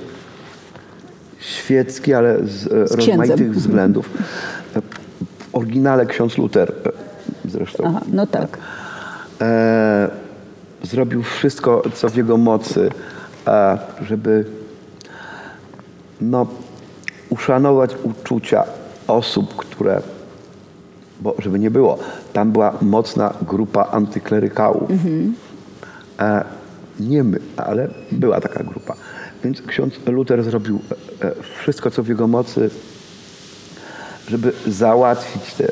[1.39, 3.19] świecki, ale z, e, księdzem.
[3.19, 4.09] rozmaitych względów.
[4.75, 6.91] E, W oryginale ksiądz Luter e,
[7.49, 8.57] zresztą Aha, no tak.
[9.41, 10.09] e,
[10.83, 12.89] zrobił wszystko, co w jego mocy,
[14.07, 14.45] żeby
[16.21, 16.47] no,
[17.33, 18.63] uszanować uczucia
[19.07, 20.01] osób, które,
[21.21, 21.99] bo żeby nie było,
[22.33, 24.89] tam była mocna grupa antyklerykałów.
[26.19, 26.43] E,
[26.99, 28.95] nie my, ale była taka grupa.
[29.43, 30.79] Więc ksiądz Luter zrobił
[31.21, 32.69] e, e, wszystko, co w jego mocy,
[34.27, 35.67] żeby załatwić tę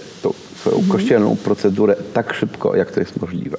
[0.59, 3.57] swoją kościelną procedurę tak szybko, jak to jest możliwe.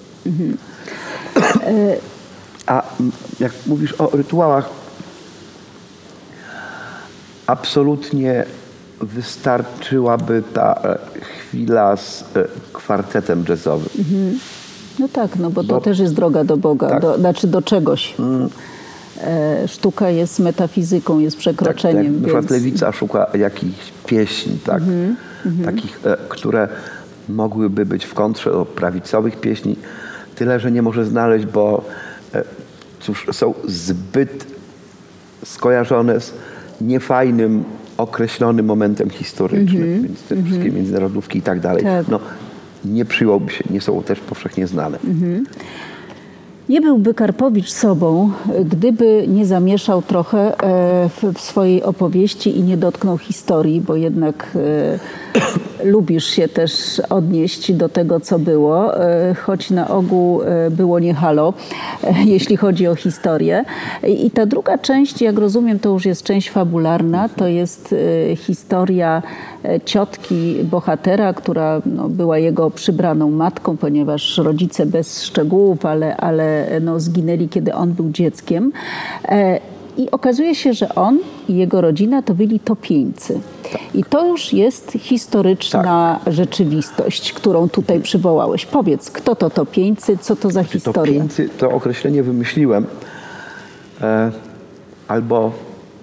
[2.67, 4.82] A m, jak mówisz o rytuałach,
[7.53, 8.45] absolutnie
[9.01, 13.88] wystarczyłaby ta e, chwila z e, kwartetem jazzowym.
[14.99, 17.03] No tak, no bo to Bo- też jest droga do Boga, Tak.
[17.03, 18.15] do, znaczy do czegoś.
[19.21, 22.15] E, sztuka jest metafizyką, jest Tak, tak, przekroczeniem.
[22.15, 22.51] na przykład więc...
[22.51, 24.83] lewica szuka jakichś pieśń, tak,
[25.65, 26.69] takich, e, które
[27.29, 29.77] mogłyby być w kontrze do prawicowych pieśni,
[30.35, 31.85] tyle, że nie może znaleźć, bo
[33.01, 34.47] cóż, są zbyt
[35.45, 36.33] skojarzone z
[36.87, 37.64] niefajnym,
[37.99, 42.09] określonym momentem historycznym, więc te wszystkie międzynarodówki i tak dalej, Tak.
[42.09, 42.21] no,
[42.85, 44.99] nie przyjąłby się, nie są też powszechnie znane.
[46.73, 48.31] Nie byłby Karpowicz sobą,
[48.65, 54.57] gdyby nie zamieszał trochę e, w, swojej opowieści i nie dotknął historii, bo jednak
[55.83, 61.15] e, lubisz się też odnieść do tego, co było, e, choć na ogół było nie
[61.15, 61.55] halo,
[62.25, 63.65] jeśli chodzi o historię.
[64.09, 67.95] I, ta druga część, jak rozumiem, to już jest część fabularna, to jest
[68.37, 69.23] historia
[69.85, 77.01] ciotki bohatera, która no, była jego przybraną matką, ponieważ rodzice bez szczegółów, ale, ale no,
[77.01, 78.72] zginęli, kiedy on był dzieckiem.
[79.25, 79.61] E,
[79.96, 83.40] I okazuje się, że on i jego rodzina to byli topieńcy.
[83.94, 88.66] I to już jest historyczna rzeczywistość, którą tutaj przywołałeś.
[88.66, 91.12] Powiedz, kto to topieńcy, co to za To historia?
[91.20, 92.87] pieńcy, to określenie wymyśliłem,
[94.01, 94.31] e,
[95.09, 95.53] albo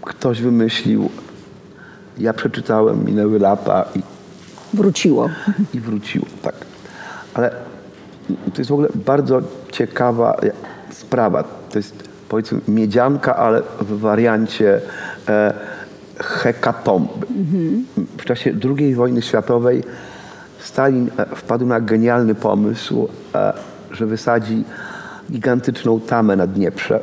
[0.02, 1.10] ktoś wymyślił,
[2.18, 4.00] ja przeczytałem, minęły lata i,
[4.74, 5.30] Wróciło.
[5.74, 6.56] i wróciło, tak.
[7.34, 7.52] Ale
[8.54, 10.38] to jest w ogóle bardzo ciekawa
[10.92, 11.44] sprawa.
[11.44, 14.82] To jest powiedzmy miedzianka, ale w wariancie
[15.28, 15.54] e,
[16.20, 17.28] hekatomby.
[18.18, 19.84] W czasie II wojny światowej
[20.60, 23.54] Stalin e, wpadł na genialny pomysł, e,
[23.92, 24.64] że wysadzi
[25.32, 27.00] gigantyczną tamę na Dnieprze,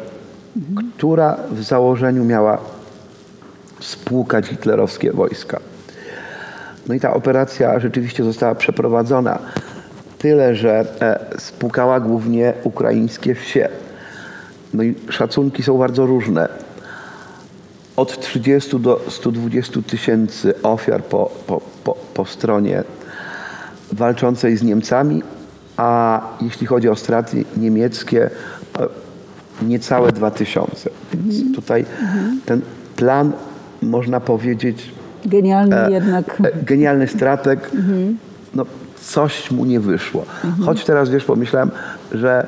[0.97, 2.59] która w założeniu miała
[3.81, 5.61] spłukać hitlerowskie wojska.
[6.89, 9.39] No i ta operacja rzeczywiście została przeprowadzona.
[10.27, 13.69] Tyle, że e, spłukała głównie ukraińskie wsie.
[14.75, 16.49] No i szacunki są bardzo różne.
[17.97, 22.83] Od 30 do 120 tysięcy ofiar po, po, po, po stronie
[23.93, 25.23] walczącej z Niemcami,
[25.77, 28.31] a jeśli chodzi o straty niemieckie,
[28.79, 28.87] e,
[29.63, 30.91] niecałe 2 tysiące.
[31.15, 31.85] Więc tutaj
[32.47, 32.61] ten
[32.97, 33.33] plan,
[33.83, 34.93] można powiedzieć,
[35.27, 36.41] Genialny E, jednak.
[36.45, 37.71] e, genialny strateg,
[38.55, 38.67] no
[39.07, 40.25] coś mu nie wyszło.
[40.65, 41.71] Choć teraz, wiesz, pomyślałem,
[42.13, 42.47] że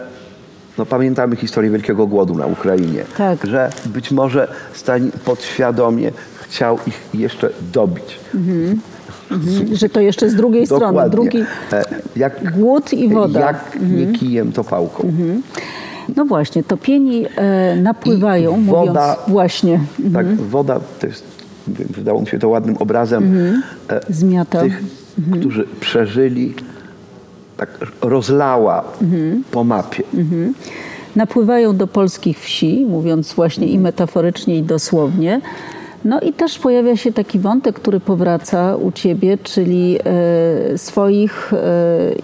[0.79, 3.47] no, pamiętamy historię Wielkiego Głodu na Ukrainie, Tak.
[3.47, 8.19] że być może Stalin podświadomie chciał ich jeszcze dobić.
[8.35, 8.81] Mhm.
[9.73, 11.85] Że to jeszcze z drugiej strony, drugi E,
[12.17, 13.41] Jak, głód i woda.
[13.41, 13.57] Mhm.
[13.57, 13.81] Jak
[14.13, 15.13] nie kijem, to pałką.
[16.17, 19.81] No właśnie, topieni e, napływają, I mówiąc woda- właśnie,
[20.15, 21.25] Tak, woda to jest,
[21.69, 23.37] wydało mi się to ładnym obrazem
[23.91, 24.61] e, zmiata.
[24.61, 24.83] tych,
[25.39, 26.55] którzy przeżyli,
[27.57, 28.85] tak rozlała
[29.51, 30.03] po mapie.
[31.17, 35.41] napływają do polskich wsi, mówiąc właśnie i metaforycznie, i dosłownie.
[36.05, 41.59] No i też pojawia się taki wątek, który powraca u ciebie, czyli e, swoich e,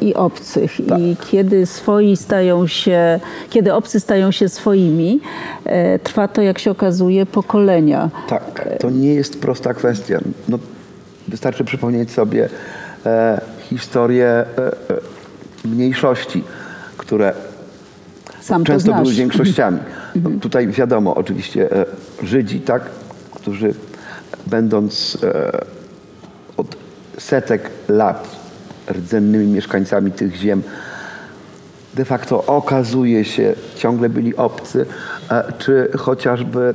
[0.01, 0.81] i obcych.
[0.81, 5.21] I kiedy swoi stają się, kiedy obcy stają się swoimi,
[5.65, 8.11] e, trwa to, jak się okazuje, pokolenia.
[8.29, 10.19] Tak, to nie jest prosta kwestia.
[10.49, 10.59] No,
[11.29, 12.49] wystarczy przypomnieć sobie
[13.07, 14.47] e, historię e,
[15.64, 16.45] mniejszości,
[16.97, 17.33] które
[18.40, 19.79] Sam to często były większościami.
[20.23, 21.85] No, tutaj wiadomo, oczywiście e,
[22.23, 22.83] Żydzi, tak,
[23.35, 23.75] którzy
[24.47, 25.19] będąc
[26.57, 26.77] od
[27.19, 28.37] setek lat
[28.93, 30.62] rdzennymi mieszkańcami tych ziem,
[31.95, 34.87] de facto okazuje się, ciągle byli obcy,
[35.59, 36.75] czy chociażby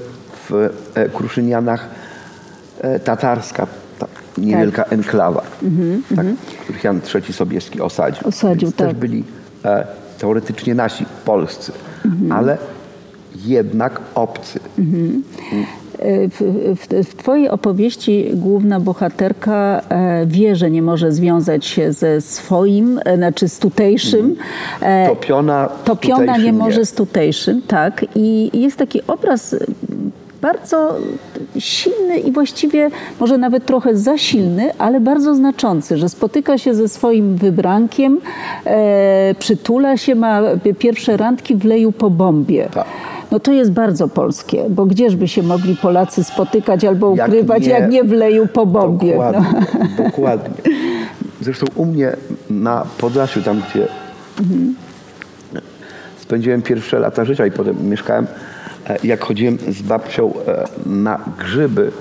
[0.50, 0.70] w
[1.13, 1.88] Kruszynianach
[3.04, 3.68] tatarska,
[4.39, 5.41] niewielka enklawa,
[6.15, 6.25] tak,
[6.63, 8.28] których Jan III Sobieski osadził.
[8.28, 8.88] Osadził, Więc tak.
[8.88, 9.23] też byli
[9.65, 9.88] e,
[10.19, 11.71] teoretycznie nasi, polscy,
[12.30, 12.58] ale
[13.45, 14.60] jednak obcy.
[15.99, 21.93] E, W, w, w Twojej opowieści główna bohaterka e, wie, że nie może związać się
[21.93, 24.36] ze swoim, e, znaczy z tutejszym.
[24.82, 28.06] E, Topiona Topiona nie może z tutejszym, tak.
[28.15, 29.56] I jest taki obraz
[30.41, 30.95] bardzo
[31.60, 36.89] silny i właściwie może nawet trochę za silny, ale bardzo znaczący, że spotyka się ze
[36.89, 38.19] swoim wybrankiem,
[38.65, 40.41] e, przytula się, ma
[40.80, 42.62] pierwsze randki w leju po bombie.
[42.73, 42.86] Tak.
[43.32, 47.69] No to jest bardzo polskie, bo gdzieżby się mogli Polacy spotykać albo Jak ukrywać, nie-
[47.69, 49.12] jak nie w leju po bombie.
[49.17, 49.32] No.
[49.32, 49.65] Dokładnie,
[49.97, 50.49] dokładnie.
[51.41, 52.12] Zresztą u mnie
[52.49, 53.88] na Podlasiu, tam gdzie
[56.19, 58.28] spędziłem pierwsze lata życia i potem mieszkałem,
[59.04, 61.91] jak chodziłem z babcią e, na grzyby,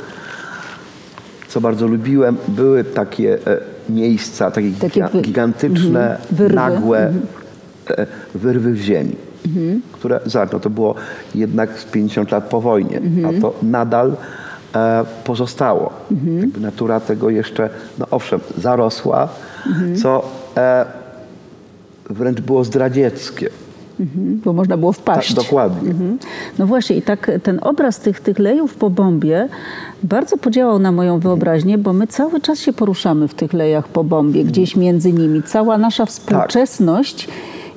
[1.48, 6.18] co bardzo lubiłem, były takie e, miejsca, takie, Takie giga- gigantyczne, mhm.
[6.30, 6.54] Wyrwy.
[6.54, 7.12] nagłe
[7.90, 9.16] e, wyrwy w ziemi,
[9.92, 10.94] które, zobacz, no to było
[11.34, 14.16] jednak z 50 lat po wojnie, a to nadal
[14.74, 15.92] e, pozostało.
[16.40, 19.28] Jakby natura tego jeszcze, no owszem, zarosła,
[20.02, 20.84] co e,
[22.10, 23.48] wręcz było zdradzieckie.
[24.44, 25.34] Bo można było wpaść.
[25.34, 25.90] Tak, dokładnie.
[25.90, 26.18] Mhm.
[26.58, 29.48] No właśnie i tak ten obraz tych, tych lejów po bombie
[30.02, 34.04] bardzo podziałał na moją wyobraźnię, bo my cały czas się poruszamy w tych lejach po
[34.04, 35.42] bombie, gdzieś między nimi.
[35.42, 37.28] Cała nasza współczesność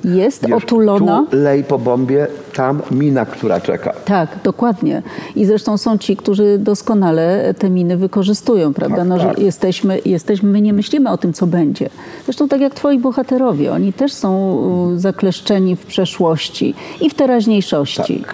[0.04, 1.26] jest Wiesz, otulona.
[1.30, 2.16] Tu lej po bombie,
[2.54, 3.92] tam mina, która czeka.
[4.04, 5.02] Tak, dokładnie.
[5.36, 8.96] I zresztą są ci, którzy doskonale te miny wykorzystują, prawda?
[8.96, 9.38] Tak, no, że tak.
[9.38, 11.88] jesteśmy, jesteśmy, my nie myślimy o tym, co będzie.
[12.24, 14.58] Zresztą tak jak twoi bohaterowie, oni też są
[14.96, 18.24] zakleszczeni w przeszłości i w teraźniejszości.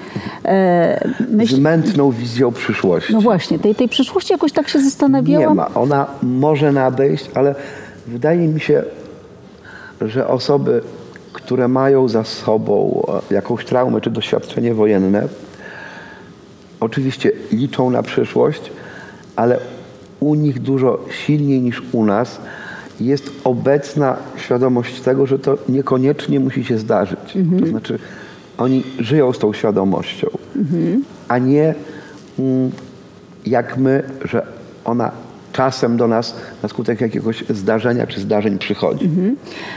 [0.44, 3.12] E, myśl, Z mętną wizją przyszłości.
[3.12, 5.56] no właśnie, tej, tej przyszłości jakoś tak się Nie zastanawiałam.
[5.56, 5.74] ma.
[5.74, 7.54] Ona może nadejść, ale
[8.06, 8.82] wydaje mi się,
[10.00, 10.80] że osoby,
[11.42, 15.28] które mają za sobą e, jakąś traumę czy doświadczenie wojenne,
[16.80, 18.70] oczywiście liczą na przyszłość,
[19.36, 19.60] ale
[20.20, 22.40] u nich dużo silniej niż u nas
[23.00, 27.18] jest obecna świadomość tego, że to niekoniecznie musi się zdarzyć.
[27.60, 27.98] To znaczy,
[28.58, 30.28] oni żyją z tą świadomością,
[31.28, 31.74] a nie
[32.38, 32.70] mm,
[33.46, 34.46] jak my, że
[34.84, 35.10] ona
[35.52, 39.10] czasem do nas na skutek jakiegoś zdarzenia czy zdarzeń przychodzi.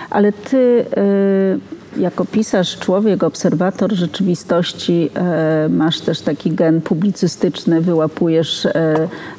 [0.10, 0.86] Ale ty
[1.98, 5.10] y, jako pisarz, człowiek, obserwator rzeczywistości
[5.66, 8.72] y, masz też taki gen publicystyczny, wyłapujesz y,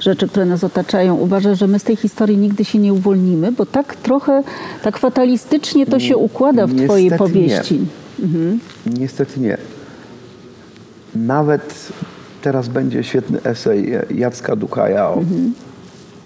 [0.00, 1.16] rzeczy, które nas otaczają.
[1.16, 4.42] Uważasz, że my z tej historii nigdy się nie uwolnimy, bo tak trochę,
[4.82, 7.18] tak fatalistycznie to się układa w twojej Niestety nie.
[7.18, 7.80] powieści.
[8.86, 9.56] Niestety nie.
[11.16, 11.92] Nawet
[12.42, 15.22] teraz będzie świetny esej Jacka Dukaja o,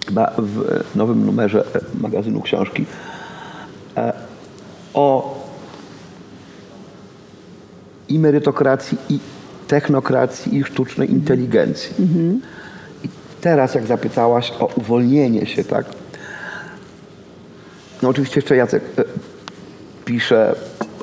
[0.07, 1.63] chyba w nowym numerze
[2.01, 2.85] magazynu książki
[3.97, 4.13] e,
[4.93, 5.37] o
[8.09, 9.19] i merytokracji, i
[9.67, 11.95] technokracji, i sztucznej inteligencji.
[13.03, 13.09] I
[13.41, 15.85] teraz, jak zapytałaś o uwolnienie się, tak?
[18.01, 19.03] No oczywiście jeszcze Jacek e,
[20.05, 20.55] pisze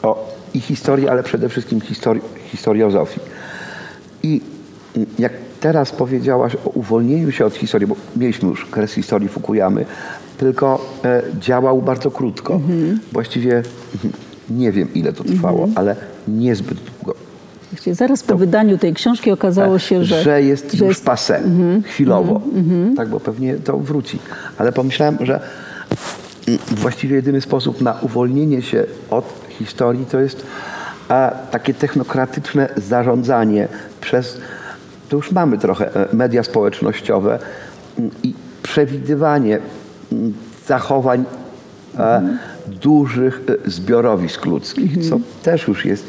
[0.02, 3.20] o i historii, ale przede wszystkim historii, historiozofii.
[4.22, 4.40] I
[4.96, 5.32] mm, jak
[5.64, 9.84] teraz powiedziałaś o uwolnieniu się od historii, bo mieliśmy już kres historii Fukuyamy,
[10.38, 12.60] tylko e, działał bardzo krótko.
[13.12, 13.56] Właściwie
[13.94, 14.12] mhm,
[14.50, 15.96] nie wiem ile to trwało, ale
[16.28, 17.18] niezbyt długo.
[17.92, 21.40] Zaraz po wydaniu tej książki okazało się, że, że jest że już jest- passé,
[21.84, 22.40] chwilowo.
[22.96, 24.18] Tak, bo pewnie to wróci.
[24.58, 25.40] Ale pomyślałem, że
[26.48, 30.46] mm, właściwie jedyny sposób na uwolnienie się od historii to jest
[31.10, 33.68] e, takie technokratyczne zarządzanie
[34.00, 34.40] przez,
[35.14, 37.38] to już mamy trochę, e, media społecznościowe
[37.98, 39.58] mm, i przewidywanie
[40.12, 40.34] mm,
[40.66, 41.24] zachowań
[41.98, 42.22] e,
[42.66, 46.04] dużych e, zbiorowisk ludzkich, co też już jest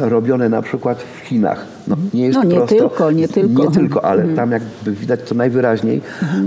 [0.00, 1.66] robione na przykład w Chinach.
[1.88, 3.64] No, nie jest No, nie prosto, tylko, nie tylko.
[3.64, 6.00] Nie tylko, ale tam jakby widać to najwyraźniej,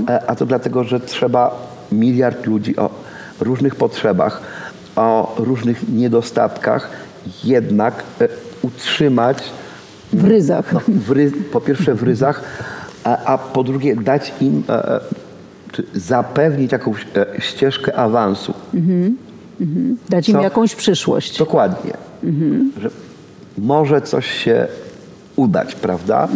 [0.10, 2.90] e, a to dlatego, że trzeba miliard ludzi o
[3.40, 4.42] różnych potrzebach,
[4.96, 6.90] o różnych niedostatkach
[7.44, 8.04] jednak
[8.62, 9.38] utrzymać
[10.14, 10.74] W ryzach.
[10.74, 12.42] no, w ry, po pierwsze w ryzach,
[13.04, 15.00] a, a po drugie dać im, e, e,
[15.72, 18.54] czy zapewnić jakąś e, ścieżkę awansu.
[20.10, 21.38] Dać im co- jakąś przyszłość.
[21.40, 21.94] Dokładnie.
[22.82, 22.90] Że
[23.58, 24.68] może coś się
[25.36, 26.28] udać, prawda?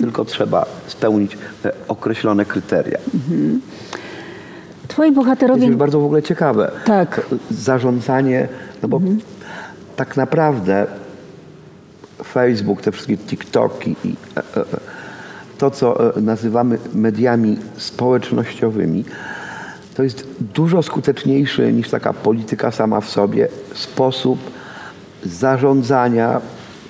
[0.00, 2.98] Tylko trzeba spełnić e, określone kryteria.
[4.88, 5.70] Twoi To jest bohaterowie...
[5.70, 6.70] bardzo w ogóle ciekawe.
[6.84, 7.26] Tak.
[7.30, 8.48] To Zarządzanie,
[8.82, 9.00] no bo
[9.96, 10.86] tak naprawdę
[12.24, 14.64] Facebook, te wszystkie TikToki i e, e, e,
[15.58, 19.04] to, co nazywamy mediami społecznościowymi,
[19.94, 24.38] to jest dużo skuteczniejszy niż taka polityka sama w sobie sposób
[25.24, 26.40] zarządzania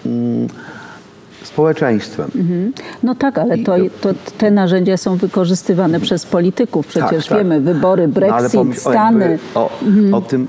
[0.06, 0.48] mm,
[1.42, 2.30] społeczeństwem.
[3.02, 4.08] No tak, ale to, to,
[4.38, 6.86] te narzędzia są wykorzystywane przez polityków.
[6.86, 7.38] Przecież Tak, tak.
[7.38, 9.38] wiemy, wybory, No, Brexit, pomyśl o Stany.
[9.54, 9.70] O,
[10.12, 10.46] o tym,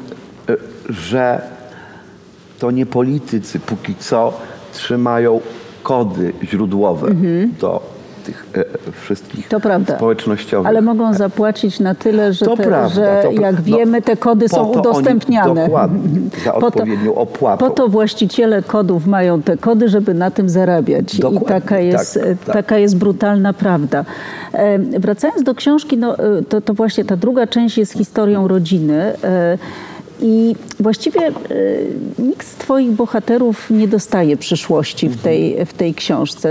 [0.90, 1.42] że
[2.60, 4.34] to nie politycy póki co
[4.74, 5.40] trzymają
[5.84, 7.08] kody źródłowe
[7.60, 7.82] do
[8.26, 9.96] tych e, wszystkich To prawda.
[9.96, 10.68] społecznościowych.
[10.68, 14.18] Ale mogą zapłacić na tyle, że, To te, prawda, że to jak no, wiemy, te
[14.18, 15.64] kody są to udostępniane.
[15.66, 17.66] dokładnie, za Po to- odpowiednią opłatą.
[17.70, 21.18] Po to właściciele kodów mają te kody, żeby na tym zarabiać.
[21.20, 22.54] Dokładnie, I taka jest, tak, tak.
[22.56, 24.06] taka jest brutalna prawda.
[24.54, 29.14] E, Wracając do książki, no, e, to, to właśnie ta druga część jest historią rodziny.
[29.24, 29.58] e,
[30.22, 31.32] I właściwie e,
[32.20, 36.50] nikt z Twoich bohaterów nie dostaje przyszłości w tej, w tej książce.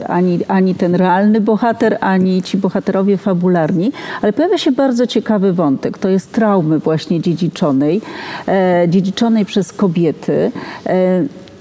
[0.00, 3.92] E, Ani, ani ten realny bohater, ani ci bohaterowie fabularni.
[4.22, 5.98] Ale pojawia się bardzo ciekawy wątek.
[5.98, 8.00] To jest traumy właśnie dziedziczonej,
[8.48, 10.50] e, dziedziczonej przez kobiety.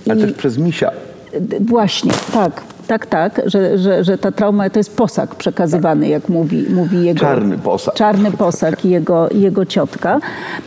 [0.09, 0.91] Ale i- też przez misia.
[1.61, 2.61] Właśnie, tak.
[2.87, 7.19] Tak, tak, że, że, że ta trauma to jest posag przekazywany, jak mówi, mówi jego...
[7.19, 7.93] Czarny posag.
[7.95, 10.19] Czarny posag i jego, jego ciotka.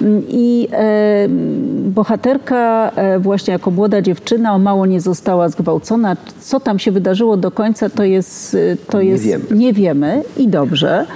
[0.03, 1.27] Mm, I e,
[1.91, 6.17] bohaterka e, właśnie jako młoda dziewczyna o mało nie została zgwałcona.
[6.41, 8.57] Co tam się wydarzyło do końca, to jest...
[8.89, 9.45] To Nie jest wiemy.
[9.51, 11.07] nie wiemy i dobrze.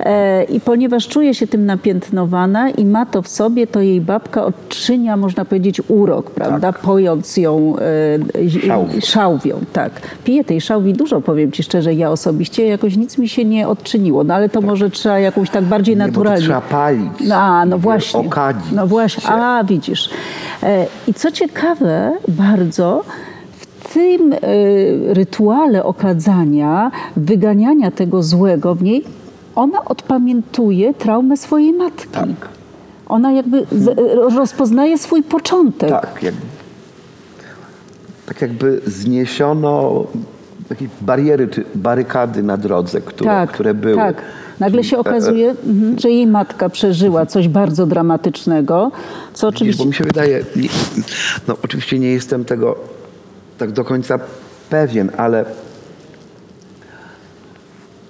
[0.00, 4.44] E, I ponieważ czuje się tym napiętnowana i ma to w sobie, to jej babka
[4.44, 6.72] odczynia, można powiedzieć, urok, prawda?
[6.72, 7.74] Pojąc ją
[8.44, 9.00] e, Szałwią.
[9.00, 9.60] szałwią.
[9.72, 9.92] Tak.
[10.46, 14.24] Tej szałwi dużo, powiem ci szczerze, ja osobiście jakoś nic mi się nie odczyniło.
[14.24, 16.42] No ale to może trzeba jakąś tak bardziej Nie, naturalnie.
[16.42, 17.12] trzeba palić.
[17.28, 18.20] No, a, no właśnie.
[18.20, 19.28] okadzić No właśnie, się.
[19.32, 20.10] a widzisz.
[20.62, 23.04] E, I co ciekawe bardzo,
[23.58, 24.38] w tym e,
[25.14, 29.04] rytuale okadzania, wyganiania tego złego w niej,
[29.54, 32.08] ona odpamiętuje traumę swojej matki.
[32.12, 32.28] Tak.
[33.06, 33.98] Ona jakby z,
[34.36, 35.90] rozpoznaje swój początek.
[35.90, 36.34] Tak, jak,
[38.26, 40.04] tak jakby zniesiono
[40.70, 43.96] jakieś bariery czy barykady na drodze, które, które były.
[43.96, 44.22] Tak.
[44.60, 48.92] Nagle się Czyli, e, okazuje, mhm, że jej matka przeżyła coś bardzo dramatycznego,
[49.34, 49.82] co oczywiście...
[49.84, 50.44] bo mi się wydaje,
[51.48, 52.76] no oczywiście nie jestem tego
[53.58, 54.18] tak do końca
[54.70, 55.44] pewien, ale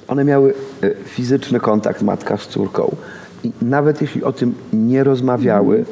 [0.09, 2.97] one miały e, fizyczny kontakt matka z córką.
[3.45, 5.85] I nawet jeśli o tym nie rozmawiały,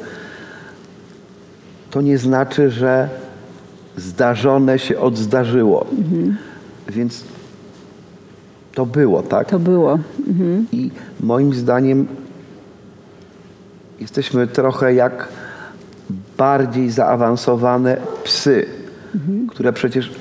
[1.91, 3.09] to nie znaczy, że
[3.97, 5.85] zdarzone się odzdarzyło.
[6.89, 7.23] Więc
[8.75, 9.49] to było, tak?
[9.49, 9.99] To było.
[10.71, 12.07] I moim zdaniem
[13.99, 15.27] jesteśmy trochę jak
[16.37, 18.65] bardziej zaawansowane psy,
[19.49, 20.11] które przecież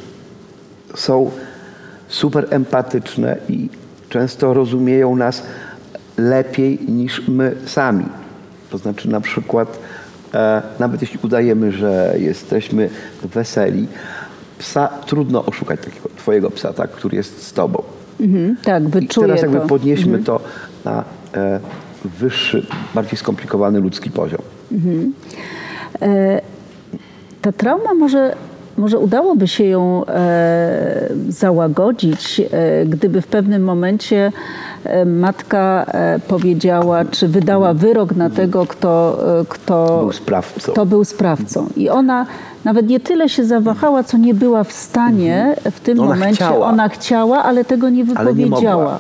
[0.94, 1.30] są
[2.08, 3.68] super empatyczne i
[4.08, 5.42] często rozumieją nas
[6.18, 8.04] lepiej niż my sami.
[8.70, 9.78] To znaczy na przykład,
[10.34, 12.90] e, nawet jeśli udajemy, że jesteśmy
[13.22, 13.86] weseli,
[14.62, 17.82] psa trudno oszukać takiego twojego psa, tak, który jest z tobą.
[18.20, 19.66] Mhm, tak, I wyczuje teraz jakby to.
[19.66, 20.40] podnieśmy to
[20.84, 21.04] na
[21.34, 21.60] e,
[22.20, 24.40] wyższy, bardziej skomplikowany ludzki poziom.
[27.42, 28.34] Ta trauma może,
[28.76, 34.32] może udałoby się ją e, załagodzić, e, gdyby w pewnym momencie
[34.84, 40.72] e, matka e, powiedziała, czy wydała wyrok na tego, kto, e, kto, Był sprawcą.
[40.72, 41.66] kto był sprawcą.
[41.76, 42.26] I ona
[42.64, 46.34] nawet nie tyle się zawahała, co nie była w stanie w tym Ona momencie.
[46.34, 46.66] chciała.
[46.66, 48.98] Ona chciała, ale tego nie wypowiedziała.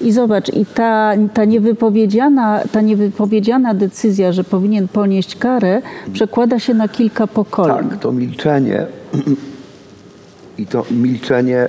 [0.00, 5.82] I zobacz, i ta, ta, niewypowiedziana, ta niewypowiedziana decyzja, że powinien ponieść karę,
[6.12, 7.88] przekłada się na kilka pokoleń.
[7.90, 8.86] Tak, to milczenie
[10.58, 11.68] i to milczenie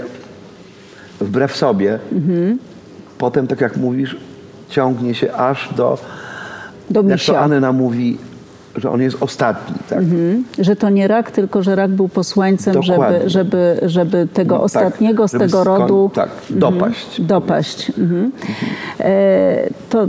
[1.22, 2.00] wbrew sobie,
[3.18, 4.18] potem, tak jak mówisz,
[4.70, 5.98] ciągnie się aż do,
[6.90, 7.40] Do jak to.
[7.40, 8.18] Anna mówi,
[8.78, 9.76] że on jest ostatni.
[9.90, 10.04] Tak?
[10.60, 13.30] Że to nie rak, tylko że rak był posłańcem, Dokładnie.
[13.30, 17.22] żeby, żeby, żeby tego No, tak, ostatniego z tego skoń- rodu tak, dopaść.
[17.22, 17.90] dopaść.
[17.90, 18.32] Mhm.
[19.00, 20.08] E, to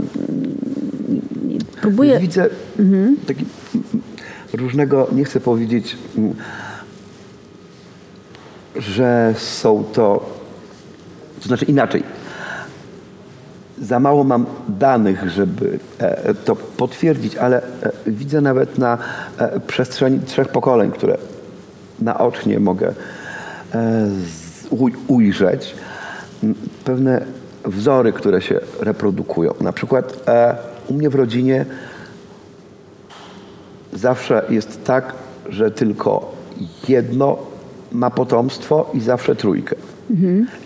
[1.81, 2.19] próbuję.
[2.19, 2.49] Widzę
[3.27, 3.45] taki
[3.75, 3.83] mm,
[4.53, 5.97] różnego, nie chcę powiedzieć,
[8.75, 10.29] że są to,
[11.41, 12.03] to znaczy inaczej.
[13.81, 18.97] Za mało mam danych, żeby e, to potwierdzić, ale e, widzę nawet na
[19.37, 21.17] e, przestrzeni trzech pokoleń, które
[21.99, 22.93] naocznie mogę
[25.07, 25.75] ujrzeć,
[26.85, 27.25] pewne
[27.65, 29.53] wzory, które się reprodukują.
[29.61, 30.29] Na przykład
[30.87, 31.65] u mnie w rodzinie
[33.93, 35.13] zawsze jest tak,
[35.49, 36.35] że tylko
[36.87, 37.37] jedno
[37.91, 39.75] ma potomstwo i zawsze trójkę.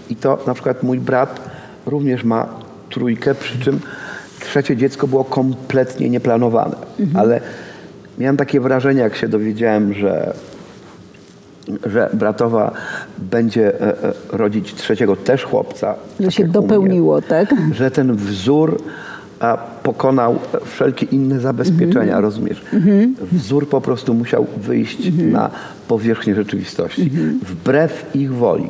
[0.09, 1.39] I to na przykład mój brat
[1.85, 2.62] również ma
[2.93, 3.79] trójkę, przy czym
[4.39, 6.75] trzecie dziecko było kompletnie nieplanowane.
[7.13, 7.41] Ale
[8.17, 10.33] miałem takie wrażenie, jak się dowiedziałem, że,
[11.85, 12.71] że bratowa
[13.17, 15.95] będzie e, e, rodzić trzeciego też chłopca.
[16.19, 17.55] Że tak się u mnie, dopełniło, tak?
[17.73, 18.81] że ten wzór
[19.39, 22.61] a, pokonał wszelkie inne zabezpieczenia, rozumiesz?
[23.31, 25.49] Wzór po prostu musiał wyjść na
[25.87, 28.69] powierzchnię rzeczywistości, wbrew ich woli.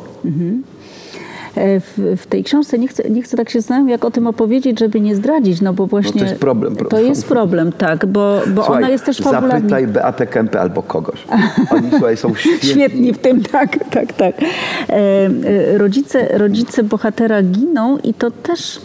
[1.56, 4.28] E, W, w tej książce nie chcę, nie chcę tak się zastanawiać, jak o tym
[4.28, 6.22] opowiedzieć, żeby nie zdradzić, no bo właśnie...
[6.22, 9.50] jest problem, To jest problem, tak, bo, bo Słuchaj, ona jest też fabularnie...
[9.70, 11.26] zapytaj Beatę Kempę albo kogoś.
[11.72, 12.70] Oni słuchaj, są świetni.
[12.70, 14.36] Świetni w tym, tak, tak, tak.
[14.42, 18.82] E, e, rodzice, rodzice bohatera giną i to też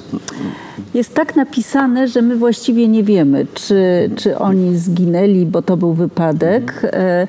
[0.95, 5.93] jest tak napisane, że my właściwie nie wiemy, czy, czy oni zginęli, bo to był
[5.93, 7.27] wypadek, e,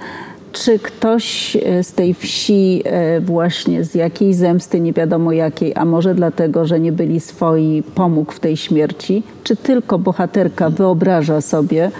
[0.51, 5.85] czy ktoś e, z tej wsi e, właśnie z jakiejś zemsty, nie wiadomo jakiej, a
[5.85, 11.91] może dlatego, że nie byli swoi, pomógł w tej śmierci, czy tylko bohaterka wyobraża sobie,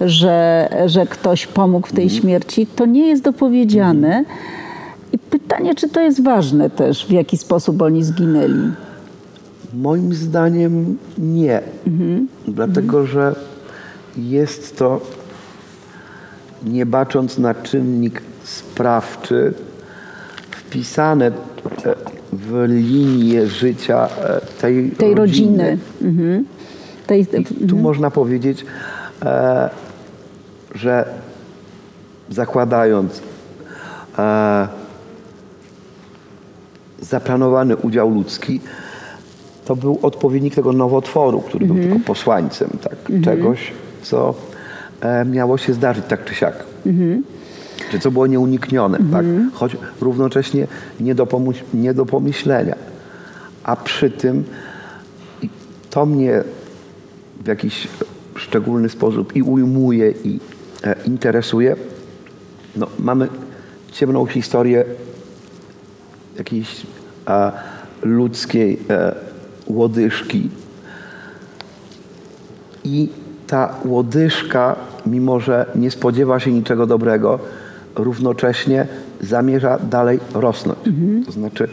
[0.00, 4.24] że, że ktoś pomógł w tej śmierci, to nie jest dopowiedziane.
[5.12, 8.72] I pytanie, czy to jest ważne też, w jaki sposób oni zginęli.
[9.74, 11.60] Moim zdaniem nie.
[12.48, 13.34] Dlatego, że
[14.16, 15.00] jest to,
[16.64, 19.54] nie bacząc na czynnik sprawczy,
[20.50, 21.32] wpisane e,
[22.32, 25.78] w linię życia e, tej, Tej rodziny.
[26.02, 26.44] Mhm.
[27.06, 27.26] Tej,
[27.68, 28.64] tu można powiedzieć,
[29.22, 29.70] e,
[30.74, 31.08] że
[32.30, 33.22] zakładając
[34.18, 34.68] e,
[37.00, 38.60] zaplanowany udział ludzki,
[39.64, 44.34] to był odpowiednik tego nowotworu, który był tylko posłańcem tak, czegoś, co
[45.26, 46.54] miało się zdarzyć tak czy siak.
[47.90, 49.26] Czy co było nieuniknione, tak?
[49.52, 50.66] choć równocześnie
[51.00, 51.28] nie do,
[51.74, 52.76] nie do pomyślenia.
[53.64, 54.44] A przy tym
[55.90, 56.44] to mnie
[57.44, 57.88] w jakiś
[58.36, 60.40] szczególny sposób i ujmuje, i
[60.84, 61.76] e, interesuje.
[62.76, 63.28] No, mamy
[63.92, 64.84] ciemną historię
[66.38, 66.86] jakiejś
[67.28, 67.52] e,
[68.02, 69.14] ludzkiej e,
[69.66, 70.48] łodyżki.
[72.84, 73.08] I
[73.52, 74.76] ta łodyżka,
[75.06, 77.38] mimo że nie spodziewa się niczego dobrego,
[77.94, 78.86] równocześnie
[79.20, 80.78] zamierza dalej rosnąć.
[81.26, 81.68] To znaczy,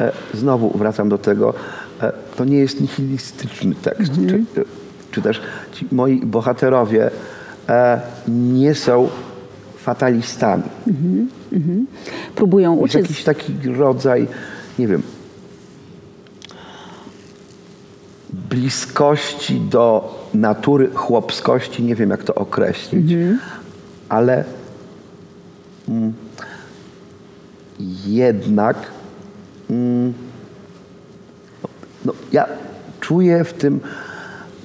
[0.00, 1.54] e, znowu wracam do tego,
[2.02, 4.12] e, to nie jest nihilistyczny tekst.
[4.54, 4.64] Czy,
[5.10, 5.40] czy też
[5.72, 7.10] ci moi bohaterowie
[7.68, 9.08] e, nie są
[9.76, 10.62] fatalistami.
[12.34, 13.02] próbują Jest uciec.
[13.02, 14.26] jakiś taki rodzaj,
[14.78, 15.02] nie wiem,
[18.50, 23.12] bliskości do natury, chłopskości, nie wiem jak to określić,
[24.08, 24.44] ale
[25.88, 26.12] mm,
[28.06, 28.76] jednak
[29.70, 30.12] mm,
[32.04, 32.46] no, ja
[33.00, 33.80] czuję w tym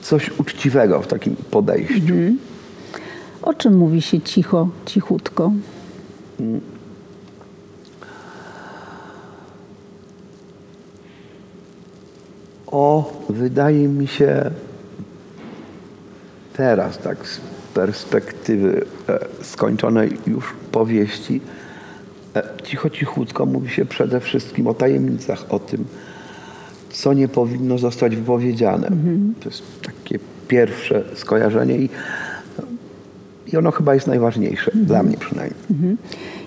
[0.02, 2.14] coś uczciwego w takim podejściu.
[3.42, 5.52] O czym mówi się cicho, cichutko?
[12.76, 14.52] O, wydaje mi się
[16.58, 17.40] teraz, tak z
[17.74, 21.42] perspektywy e, skończonej już powieści,
[22.36, 25.86] e, cicho, cichutko mówi się przede wszystkim o tajemnicach, o tym,
[26.90, 28.88] co nie powinno zostać wypowiedziane.
[29.40, 31.90] To jest takie pierwsze skojarzenie i,
[33.54, 35.60] i ono chyba jest najważniejsze, dla mnie przynajmniej.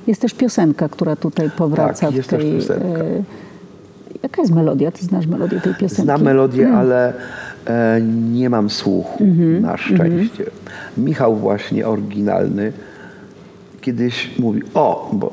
[0.07, 2.41] Jest też piosenka, która tutaj powraca Tak, jest w tej.
[2.41, 3.05] też piosenka.
[3.05, 3.23] e,
[4.23, 4.91] Jaka jest melodia?
[4.91, 6.03] Ty znasz melodię tej piosenki?
[6.03, 7.13] Znam melodię, ale
[7.67, 8.01] e,
[8.33, 9.25] nie mam słuchu,
[9.61, 10.45] na szczęście.
[10.97, 12.73] Michał właśnie oryginalny
[13.81, 15.33] kiedyś mówi, o, bo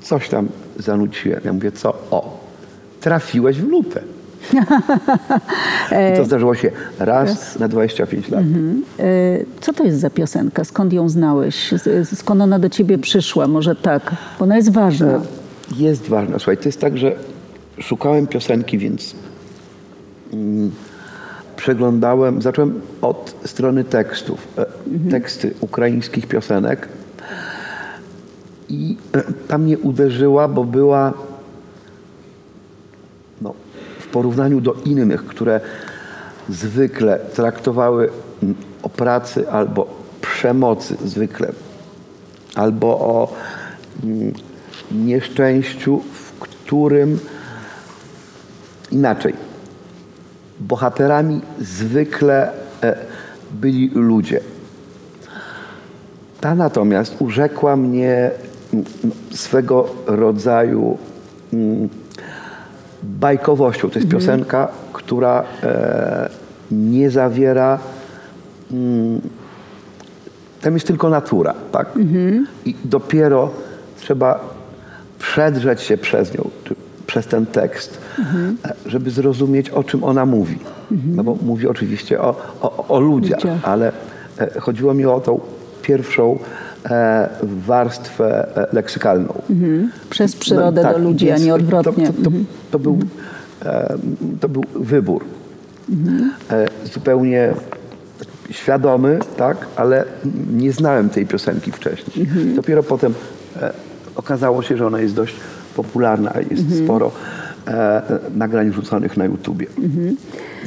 [0.00, 0.48] coś tam
[0.78, 1.40] zanuciłem.
[1.44, 1.94] Ja mówię, co?
[2.10, 2.40] O,
[3.00, 4.00] trafiłeś w lutę.
[6.14, 8.44] I to zdarzyło się raz na 25 lat.
[8.98, 9.04] E,
[9.60, 10.64] Co to jest za piosenka?
[10.64, 11.74] Skąd ją znałeś?
[12.14, 13.48] Skąd ona do ciebie przyszła?
[13.48, 15.20] Może tak, bo ona jest ważna.
[15.76, 16.38] Jest ważna.
[16.38, 17.12] Słuchaj, to jest tak, że
[17.80, 19.14] szukałem piosenki, więc
[20.32, 20.70] mm,
[21.56, 24.48] przeglądałem, zacząłem od strony tekstów.
[24.58, 24.66] E,
[25.10, 26.88] Teksty ukraińskich piosenek
[28.68, 31.12] i e, tam mnie uderzyła, bo była
[33.42, 33.54] no,
[33.98, 35.60] w porównaniu do innych, które
[36.48, 38.10] zwykle traktowały
[38.82, 39.86] o pracy albo
[40.20, 41.52] przemocy zwykle,
[42.54, 43.34] albo o
[44.92, 47.18] nieszczęściu, w którym
[48.94, 49.34] inaczej.
[50.60, 52.50] Bohaterami zwykle
[52.82, 52.96] e,
[53.52, 54.40] byli ludzie.
[56.40, 58.30] Ta natomiast urzekła mnie
[59.30, 60.98] swego rodzaju
[61.52, 61.88] mm,
[63.02, 63.90] bajkowością.
[63.90, 66.28] To jest piosenka, która e,
[66.70, 67.78] nie zawiera.
[68.72, 69.20] Mm,
[70.60, 71.88] tam jest tylko natura, tak?
[72.64, 73.50] I dopiero
[73.98, 74.40] trzeba
[75.18, 76.50] przedrzeć się przez nią,
[77.06, 77.98] przez ten tekst,
[78.64, 80.58] e, żeby zrozumieć, o czym ona mówi.
[80.90, 83.68] No bo mówi oczywiście o, o, o ludziach, Ludziach.
[83.68, 83.92] ale
[84.38, 85.40] e, chodziło mi o tą
[85.82, 86.38] pierwszą
[86.90, 89.42] e, warstwę leksykalną.
[90.10, 92.06] Przez przyrodę No, do ludzi, a nie odwrotnie.
[92.08, 92.24] Mhm.
[92.24, 92.98] To, to, to, to, był,
[94.40, 95.24] to był wybór.
[95.90, 96.32] Mhm.
[96.94, 97.52] Zupełnie
[98.50, 100.04] świadomy, tak, ale
[100.52, 102.26] nie znałem tej piosenki wcześniej.
[102.26, 102.54] Mhm.
[102.56, 103.14] Dopiero potem
[104.16, 105.34] okazało się, że ona jest dość
[105.76, 106.84] popularna, jest Mhm.
[106.84, 107.10] sporo
[107.68, 108.02] e,
[108.36, 109.66] nagrań wrzuconych na YouTubie.
[109.78, 110.16] Mhm.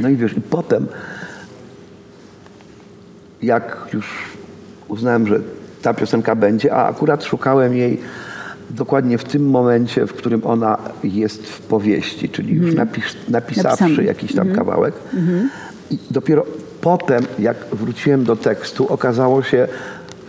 [0.01, 0.87] No i wiesz, i potem
[3.41, 4.13] jak już
[4.87, 5.39] uznałem, że
[5.81, 7.99] ta piosenka będzie, a akurat szukałem jej
[8.69, 14.07] dokładnie w tym momencie, w którym ona jest w powieści, czyli już napis, napisawszy Napisany.
[14.07, 14.93] jakiś tam kawałek.
[15.91, 16.45] I dopiero
[16.81, 19.67] potem, jak wróciłem do tekstu, okazało się,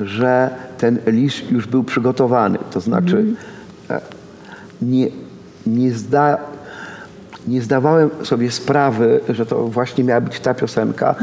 [0.01, 2.59] że ten list już był przygotowany.
[2.71, 3.58] To znaczy e,
[4.83, 5.09] nie,
[5.67, 6.39] nie, zda,
[7.49, 11.15] nie zdawałem sobie sprawy, że to właśnie miała być ta piosenka,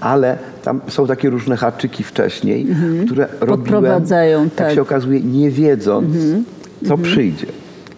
[0.00, 2.66] ale tam są takie różne haczyki wcześniej,
[3.06, 4.74] które robiłem, Podprowadzają, jak tak.
[4.74, 6.16] się okazuje, nie wiedząc,
[6.88, 7.46] co przyjdzie.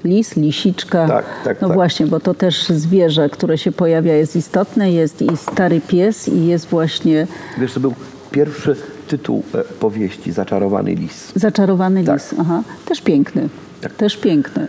[0.05, 1.09] Lis, lisiczka.
[1.09, 1.77] Tak, tak, no tak.
[1.77, 4.93] właśnie, bo to też zwierzę, które się pojawia jest istotne.
[4.93, 7.27] Jest i stary pies i jest właśnie
[7.59, 7.95] Wiesz, to był
[8.31, 8.77] pierwszy
[9.09, 11.33] tytuł e, powieści, Zaczarowany lis.
[11.35, 12.15] zaczarowany Tak.
[12.17, 12.35] lis.
[12.41, 13.49] Aha, też piękny.
[13.81, 13.93] Tak.
[13.93, 14.67] Też piękny.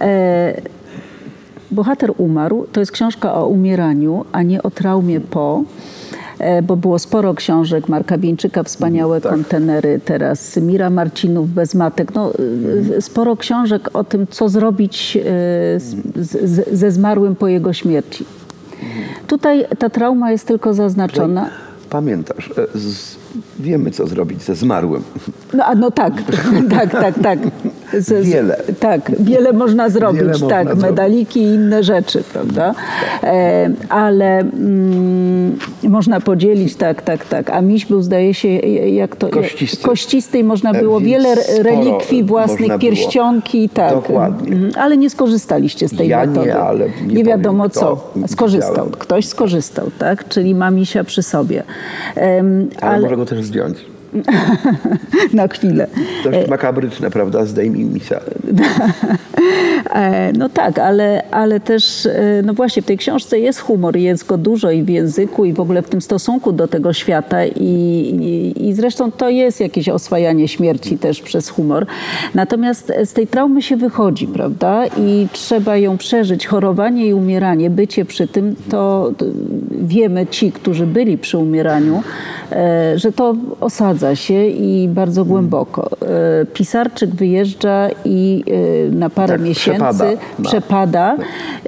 [0.00, 0.60] E,
[1.70, 2.66] Bohater umarł.
[2.72, 5.62] To jest książka o umieraniu, a nie o traumie po.
[6.38, 9.32] e, Bo było sporo książek Marka Bieńczyka, wspaniałe Tak.
[9.32, 12.14] kontenery, teraz Mira Marcinów, Bez matek.
[12.14, 12.32] No,
[12.98, 15.20] y, sporo książek o tym, co zrobić e,
[15.80, 18.24] z, z, ze zmarłym po jego śmierci.
[19.26, 21.50] Tutaj ta trauma jest tylko zaznaczona.
[21.90, 23.16] Pamiętasz, e, z,
[23.58, 25.02] wiemy co zrobić ze zmarłym.
[25.54, 26.12] No, a no tak,
[26.70, 27.38] tak, tak, tak.
[27.92, 28.56] Z, z- Wiele.
[28.80, 30.84] Tak, wiele można zrobić, Wiele można tak, zrobić.
[30.84, 32.74] medaliki i inne rzeczy, prawda?
[33.22, 37.50] E, ale mm, można podzielić, tak, tak, tak.
[37.50, 39.28] A miś był, zdaje się, jak to...
[39.28, 39.82] Kościsty.
[39.84, 42.90] Kościsty i można E, było więc wiele relikwii własnych, można było.
[42.90, 43.92] pierścionki, tak.
[43.94, 44.52] Dokładnie.
[44.52, 44.72] Mhm.
[44.76, 46.54] Ale nie skorzystaliście z tej Ja nie, metody.
[46.54, 48.10] ale nie nie wiadomo powiem, co.
[48.34, 48.70] Skorzystał.
[48.72, 48.92] Widziałem.
[48.92, 50.28] Ktoś skorzystał, tak?
[50.28, 51.62] Czyli ma misia przy sobie.
[52.14, 53.78] Em, Ale, może go też zdjąć.
[55.32, 55.86] na chwilę.
[56.24, 57.44] Dość makabryczne, prawda?
[57.46, 58.20] Zdejmij misia.
[59.94, 64.26] E, No tak, ale, ale też, e, no właśnie, w tej książce jest humor, jest
[64.26, 67.52] go dużo i w języku, i w ogóle w tym stosunku do tego świata, i,
[67.60, 71.86] i, i zresztą to jest jakieś oswajanie śmierci też przez humor.
[72.34, 74.86] Natomiast z tej traumy się wychodzi, prawda?
[74.86, 76.46] I trzeba ją przeżyć.
[76.46, 79.24] Chorowanie i umieranie, bycie przy tym, to to
[79.70, 82.02] wiemy ci, którzy byli przy umieraniu,
[82.52, 85.90] e, że to osadza się i bardzo głęboko.
[86.42, 88.44] E, Pisarczyk wyjeżdża i
[88.88, 90.04] e, na parę Tak, miesięcy przepada.
[90.38, 90.48] No.
[90.50, 91.16] przepada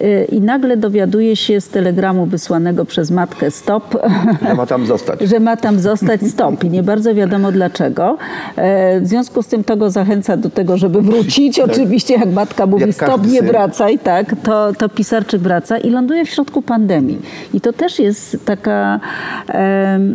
[0.02, 3.96] y, i nagle dowiaduje się z telegramu wysłanego przez matkę stop,
[4.48, 5.20] Że ma tam zostać.
[5.20, 8.16] że ma tam zostać stop i nie bardzo wiadomo dlaczego.
[8.56, 11.60] E, W związku z tym to go zachęca do tego, żeby wrócić.
[11.60, 12.88] Oczywiście jak matka mówi Tak.
[13.00, 17.18] Jak stop, nie wracaj, tak, to, to pisarczyk wraca i ląduje w środku pandemii.
[17.54, 19.00] I to też jest taka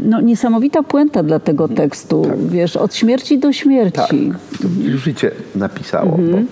[0.06, 2.05] no, niesamowita puenta dla tego tekstu.
[2.50, 3.98] Wiesz, od śmierci do śmierci.
[3.98, 4.60] Tak.
[4.62, 6.16] To życie napisało.
[6.16, 6.48] Mhm.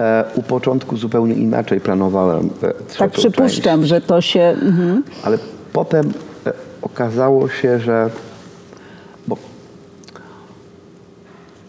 [0.00, 4.40] E, u początku zupełnie inaczej planowałem e, Tak przypuszczam, że to się...
[4.40, 5.02] Mhm.
[5.02, 5.38] Część, ale
[5.72, 6.12] potem
[6.46, 6.52] e,
[6.82, 8.10] okazało się, że
[9.28, 9.36] bo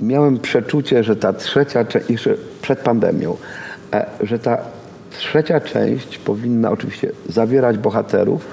[0.02, 3.38] miałem przeczucie, że ta trzecia część, jeszcze przed pandemią,
[3.94, 4.58] e, że ta
[5.12, 8.48] trzecia część powinna oczywiście zawierać bohaterów,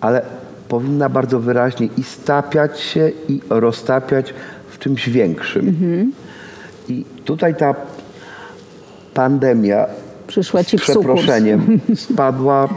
[0.00, 0.22] ale
[0.68, 4.34] powinna bardzo wyraźnie i stapiać się, i roztapiać
[4.68, 5.74] w czymś większym.
[6.88, 7.74] I tutaj ta
[9.14, 9.86] pandemia
[10.26, 12.68] Przyszła ci z przeproszeniem spadła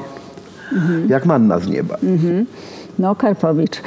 [1.07, 1.97] jak manna z nieba.
[2.99, 3.81] No, Karpowicz.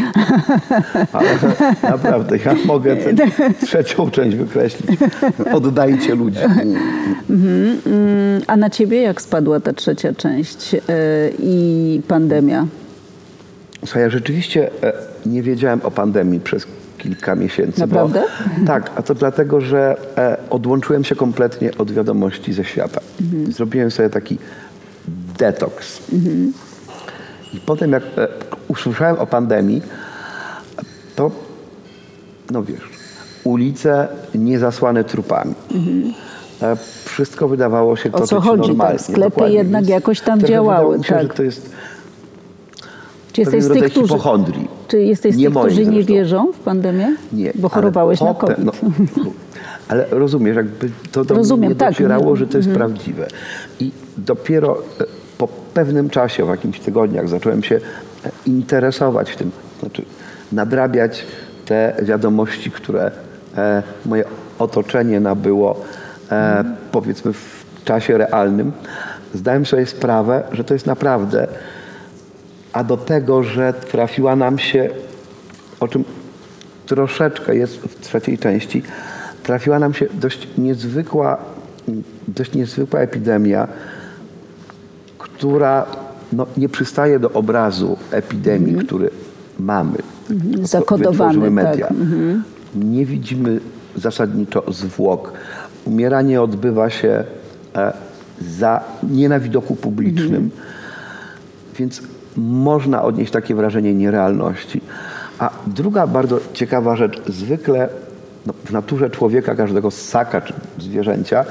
[1.13, 1.29] Ale
[1.83, 3.15] naprawdę, ja mogę tę
[3.67, 5.01] trzecią część wykreślić.
[5.53, 6.39] Oddajcie ludzi.
[7.31, 10.79] Mm, A na ciebie jak spadła ta trzecia część e,
[11.39, 12.67] i pandemia?
[13.85, 14.93] Słuchaj, ja rzeczywiście e,
[15.27, 16.67] nie wiedziałem o pandemii przez
[16.99, 17.81] kilka miesięcy.
[17.81, 18.23] Naprawdę?
[18.59, 23.01] Bo, tak, a to dlatego, że e, odłączyłem się kompletnie od wiadomości ze świata.
[23.49, 24.39] Zrobiłem sobie taki
[25.39, 26.03] detoks.
[27.55, 28.29] I potem jak e,
[28.69, 29.83] usłyszałem o pandemii,
[31.17, 31.31] to
[32.51, 32.81] no wiesz,
[33.45, 35.55] ulice niezasłane trupami.
[36.63, 38.99] E, Wszystko wydawało się O co toczyć chodzi, tak, normalnie.
[38.99, 39.57] sklepy dokładnie.
[39.57, 41.23] jednak jakoś tam trochę działały, się, tak.
[41.23, 41.71] że to jest
[43.35, 46.53] Czy jesteś z pewien tych, rodzaj którzy, czy jesteś z Nie tych, którzy nie wierzą
[46.53, 47.17] w pandemię?
[47.33, 47.53] Nie.
[47.55, 48.59] Bo chorowałeś na COVID.
[48.59, 48.73] No,
[49.89, 51.93] ale rozumiesz, jakby to do Rozumiem, mnie nie tak.
[51.93, 53.27] docierało, że to jest prawdziwe.
[53.81, 55.05] I dopiero e,
[55.39, 60.05] po pewnym czasie, w jakimś tygodniach, zacząłem się e, interesować tym, znaczy
[60.53, 61.25] nadrabiać
[61.67, 63.11] te wiadomości, które
[63.57, 64.25] e, moje
[64.59, 65.81] otoczenie nabyło,
[66.31, 68.73] e, powiedzmy, w czasie realnym.
[69.35, 71.49] Zdałem sobie sprawę, że to jest naprawdę
[72.75, 74.91] a do tego, że trafiła nam się,
[75.81, 76.05] o czym
[76.87, 78.83] troszeczkę jest w trzeciej części,
[79.43, 81.39] trafiła nam się dość niezwykła,
[82.29, 83.69] dość niezwykła epidemia,
[85.19, 85.87] która
[86.33, 89.11] no, nie przystaje do obrazu epidemii, który
[89.59, 89.99] mamy.
[90.63, 91.51] To Zakodowany, tak.
[91.51, 91.89] media.
[92.75, 93.61] Nie widzimy
[93.97, 95.33] zasadniczo zwłok.
[95.85, 97.25] Umieranie odbywa się
[97.75, 97.93] e,
[98.59, 100.51] za, nie na widoku publicznym.
[101.79, 102.03] Więc
[102.37, 104.81] można odnieść takie wrażenie nierealności.
[105.39, 107.89] A druga bardzo ciekawa rzecz, zwykle
[108.47, 111.45] no, w naturze człowieka, każdego ssaka czy zwierzęcia,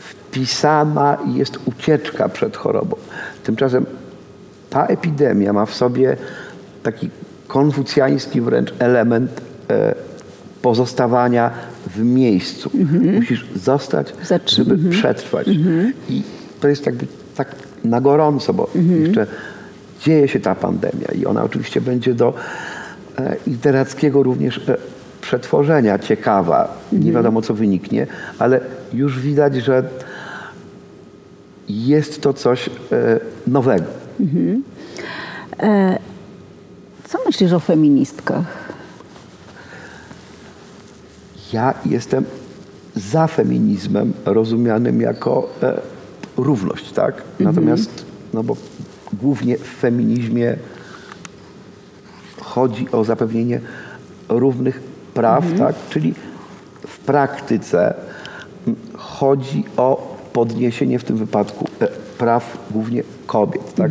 [0.00, 2.96] wpisana jest ucieczka przed chorobą.
[3.44, 3.86] Tymczasem
[4.70, 6.16] ta epidemia ma w sobie
[6.82, 7.10] taki
[7.46, 9.40] konfucjański wręcz element
[9.70, 9.94] e,
[10.62, 11.50] pozostawania
[11.86, 12.70] w miejscu.
[13.14, 14.12] Musisz zostać,
[14.46, 15.48] żeby przetrwać.
[16.08, 16.22] I
[16.60, 17.06] to jest jakby
[17.36, 17.54] tak
[17.84, 18.70] na gorąco, bo
[19.06, 19.26] jeszcze
[20.00, 22.34] dzieje się ta pandemia i ona oczywiście będzie do
[23.18, 24.76] e, literackiego również e,
[25.20, 26.78] przetworzenia ciekawa.
[26.92, 28.06] Nie wiadomo, co wyniknie,
[28.38, 28.60] ale
[28.92, 29.82] już widać, że
[31.68, 32.70] jest to coś e,
[33.46, 33.84] nowego.
[37.08, 38.44] Co myślisz o feministkach?
[41.52, 42.24] Ja jestem
[42.96, 45.80] za feminizmem rozumianym jako e,
[46.36, 47.22] równość, tak?
[47.40, 48.56] Natomiast, no bo
[49.12, 50.56] głównie w feminizmie
[52.40, 53.60] chodzi o zapewnienie
[54.28, 54.80] równych
[55.14, 55.74] praw, tak?
[55.90, 56.14] Czyli
[56.86, 57.94] w praktyce
[58.94, 61.88] chodzi o podniesienie w tym wypadku e,
[62.18, 63.90] praw głównie kobiet, tak?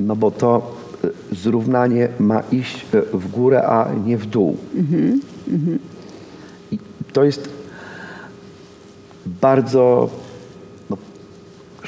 [0.00, 4.56] No bo to e, zrównanie ma iść e, w górę, a nie w dół.
[6.72, 6.78] I
[7.12, 7.48] to jest
[9.26, 10.10] bardzo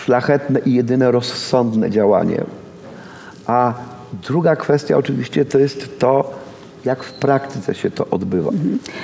[0.04, 2.44] szlachetne i jedyne rozsądne działanie.
[3.46, 3.74] A
[4.28, 6.30] druga kwestia oczywiście to jest to,
[6.84, 8.50] jak w praktyce się to odbywa.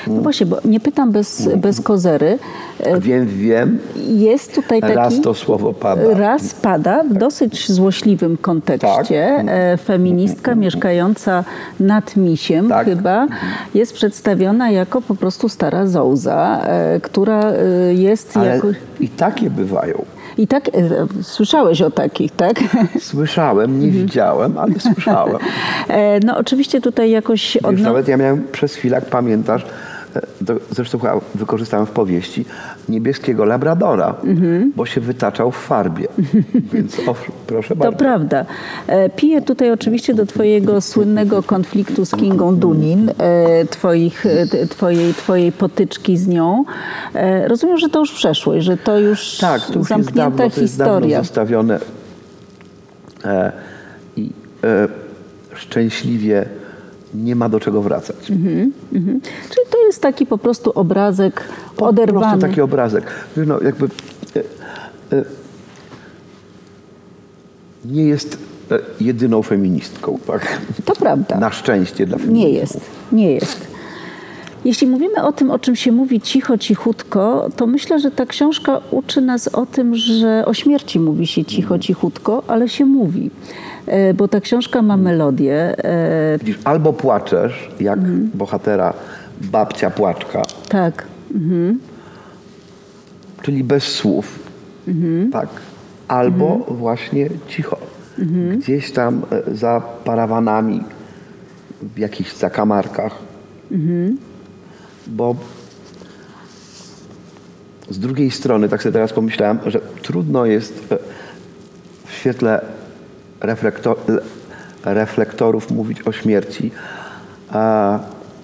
[0.07, 2.39] No właśnie, bo nie pytam bez, bez kozery.
[2.81, 4.95] E, Wiem, wiem, Jest tutaj taki...
[4.95, 6.03] raz to słowo pada.
[6.15, 9.35] Raz pada w dosyć złośliwym kontekście.
[9.37, 9.47] Tak.
[9.49, 11.45] E, Feministka mieszkająca
[11.81, 12.87] nad Misiem Tak.
[12.87, 13.27] chyba
[13.75, 17.53] jest przedstawiona jako po prostu stara zołza, e, która
[17.91, 18.69] jest Ale jako...
[19.01, 20.05] i takie bywają.
[20.39, 20.73] I tak, e,
[21.23, 22.57] słyszałeś o takich, tak?
[23.01, 25.39] Słyszałem, nie widziałem, ale słyszałem.
[25.89, 27.55] E, No oczywiście tutaj jakoś...
[27.55, 29.67] Wiesz, odno- nawet ja miałem przez chwilę, jak pamiętasz,
[30.47, 32.45] to zresztą chyba wykorzystałem w powieści,
[32.89, 34.15] niebieskiego labradora,
[34.77, 36.07] bo się wytaczał w farbie.
[36.73, 37.99] Więc owszem, proszę To bardzo.
[37.99, 38.45] prawda.
[38.87, 45.15] E, Piję tutaj oczywiście do twojego słynnego konfliktu z Kingą Dunin, e, twoich, e, twojej,
[45.15, 46.65] twojej potyczki z nią.
[47.15, 50.51] E, Rozumiem, że to już przeszłość, że to już Tak, to już jest zamknięta dawno,
[50.51, 51.19] to jest dawno historia.
[51.19, 51.79] zostawione
[53.25, 53.53] e,
[54.17, 54.31] i
[54.65, 54.89] e,
[55.55, 56.47] szczęśliwie
[57.25, 58.31] nie ma do czego wracać.
[58.31, 58.73] Mhm.
[59.51, 61.45] Czyli to jest taki po prostu obrazek
[61.77, 62.27] Po oderwany.
[62.27, 63.05] prostu taki obrazek.
[63.37, 63.87] No, jakby
[64.37, 64.41] e,
[65.17, 65.25] e,
[67.85, 68.39] nie jest
[68.71, 70.61] e, jedyną feministką, tak?
[70.85, 71.39] To prawda.
[71.39, 72.45] Na szczęście dla feministów.
[72.45, 72.81] Nie jest,
[73.13, 73.69] nie jest.
[74.65, 78.81] Jeśli mówimy o tym, o czym się mówi cicho, cichutko, to myślę, że ta książka
[78.91, 83.31] uczy nas o tym, że o śmierci mówi się cicho, cichutko, ale się mówi.
[83.89, 85.85] E, Bo ta książka ma melodię.
[85.85, 88.31] e, Widzisz, albo płaczesz, jak Mhm.
[88.35, 88.93] bohatera
[89.41, 91.07] babcia płaczka, Tak,
[93.43, 94.39] czyli bez słów,
[94.89, 95.31] Mhm.
[95.33, 95.49] tak,
[96.09, 97.77] albo właśnie cicho.
[98.19, 98.59] Mhm.
[98.61, 100.83] Gdzieś tam e, za parawanami,
[101.83, 103.15] w jakichś zakamarkach.
[103.73, 104.17] Mhm.
[105.07, 105.35] Bo
[107.91, 110.95] z drugiej strony, tak sobie teraz pomyślałem, że trudno jest
[112.07, 112.61] w świetle
[113.41, 114.23] reflektor, le-
[114.85, 116.71] reflektorów mówić o śmierci,
[117.51, 117.99] a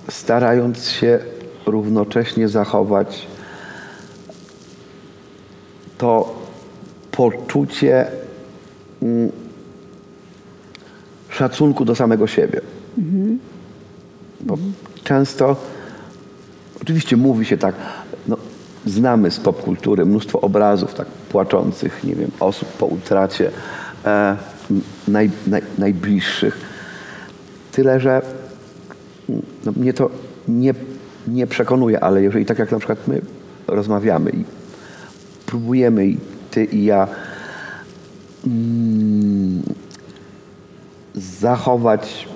[0.08, 1.18] starając się
[1.66, 3.26] równocześnie zachować
[5.98, 6.34] to
[7.10, 8.06] poczucie
[9.02, 9.32] mm,
[11.28, 12.60] szacunku do samego siebie.
[14.40, 14.58] Bo
[15.04, 15.56] często,
[16.82, 17.74] oczywiście mówi się tak,
[18.28, 18.36] no,
[18.86, 23.50] znamy z popkultury mnóstwo obrazów tak płaczących, nie wiem, osób po utracie
[24.04, 24.36] e,
[25.08, 26.58] naj, naj, najbliższych.
[27.72, 28.22] Tyle, że
[29.64, 30.10] no, mnie to
[30.48, 30.74] nie,
[31.28, 33.20] nie przekonuje, ale jeżeli tak jak na przykład my
[33.66, 34.44] rozmawiamy i
[35.46, 36.16] próbujemy i
[36.50, 37.08] ty i ja
[38.46, 39.62] mm,
[41.14, 42.28] zachować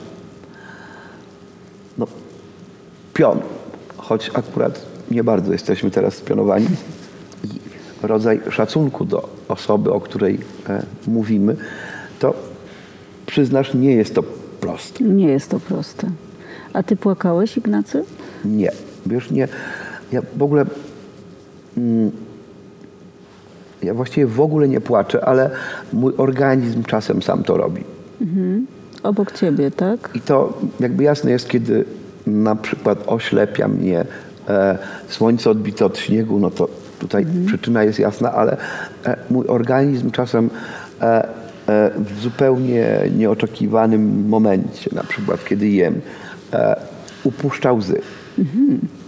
[1.98, 2.06] no,
[3.14, 3.40] pion,
[3.96, 6.66] choć akurat nie bardzo jesteśmy teraz spionowani
[7.44, 7.48] i
[8.02, 11.56] rodzaj szacunku do osoby, o której e, mówimy,
[12.18, 12.34] to
[13.26, 14.22] przyznasz, nie jest to
[14.60, 15.04] proste.
[15.04, 16.10] nie jest to proste.
[16.72, 18.04] A ty płakałeś, Ignacy?
[18.44, 18.72] Nie,
[19.06, 19.48] wiesz, nie.
[20.12, 20.64] Ja w ogóle.
[21.76, 22.10] Mm,
[23.82, 25.50] ja właściwie w ogóle nie płaczę, ale
[25.92, 27.84] mój organizm czasem sam to robi.
[29.02, 30.10] Obok ciebie, tak?
[30.14, 31.84] I to jakby jasne jest, kiedy
[32.26, 34.04] na przykład oślepia mnie
[34.48, 38.56] e, słońce odbite od śniegu, no to tutaj przyczyna jest jasna, ale
[39.06, 40.50] e, mój organizm czasem
[41.00, 41.28] e,
[41.98, 46.00] w zupełnie nieoczekiwanym momencie, na przykład kiedy jem,
[46.52, 46.80] e,
[47.24, 48.00] upuszcza łzy.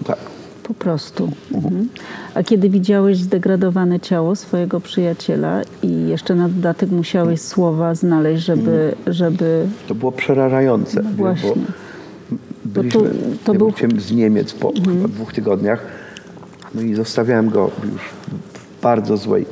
[0.04, 0.18] Tak.
[0.62, 1.32] Po prostu.
[1.54, 1.88] Mhm.
[2.34, 8.94] A kiedy widziałeś zdegradowane ciało swojego przyjaciela i jeszcze na dodatek musiałeś słowa znaleźć, żeby,
[9.06, 11.02] żeby To było przerażające.
[11.02, 11.50] wiesz, właśnie.
[12.64, 13.08] Bo byliśmy, to-
[13.44, 15.82] to był- z Niemiec po chyba dwóch tygodniach.
[16.74, 18.02] No i zostawiałem go już
[18.78, 19.46] w bardzo złej,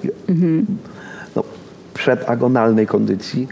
[2.09, 3.49] no, przedagonalnej kondycji.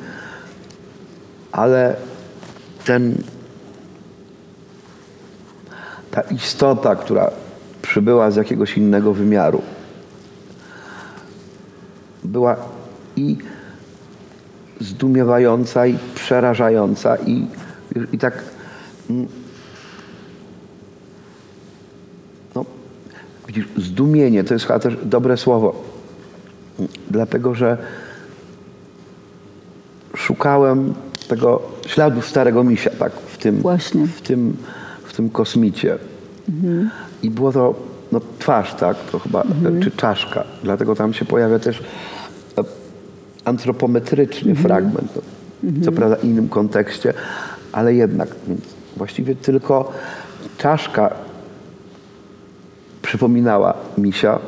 [1.53, 1.97] Ale
[2.85, 3.15] ten,
[6.11, 7.31] ta istota, która
[7.83, 9.63] przybyła z jakiegoś innego wymiaru,
[12.25, 12.57] była
[13.17, 13.37] i
[14.81, 17.47] zdumiewająca i przerażająca i,
[18.13, 18.43] i tak
[19.11, 19.27] mm,
[22.55, 22.65] no,
[23.47, 25.83] widzisz, zdumienie to jest chyba też dobre słowo,
[27.11, 27.79] dlatego że
[30.47, 30.95] szukałem
[31.29, 34.07] tego śladu starego misia tak, w, tym, Właśnie.
[34.07, 34.57] w, tym,
[35.05, 35.99] w tym kosmicie.
[37.23, 37.75] I było to
[38.13, 39.43] no, twarz, tak, to chyba,
[39.83, 40.45] czy czaszka.
[40.63, 41.83] Dlatego tam się pojawia też
[42.59, 42.65] e,
[43.45, 45.13] antropometryczny fragment.
[45.63, 47.15] No, Co prawda w innym kontekście,
[47.73, 48.29] ale jednak.
[48.49, 48.61] Więc
[48.97, 49.93] właściwie tylko
[50.59, 51.15] czaszka
[53.03, 54.39] przypominała misia,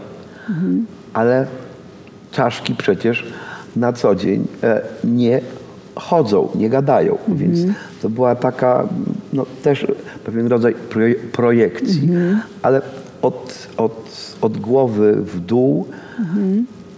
[1.13, 1.47] ale
[2.31, 3.33] czaszki przecież
[3.77, 5.41] na co dzień e, nie
[5.99, 7.19] chodzą, nie gadają.
[7.29, 7.59] Więc
[8.03, 8.89] to była taka
[9.33, 9.87] no, też
[10.25, 12.09] pewien rodzaj proje- projekcji,
[12.63, 12.83] ale
[13.23, 15.87] od, od, od głowy w dół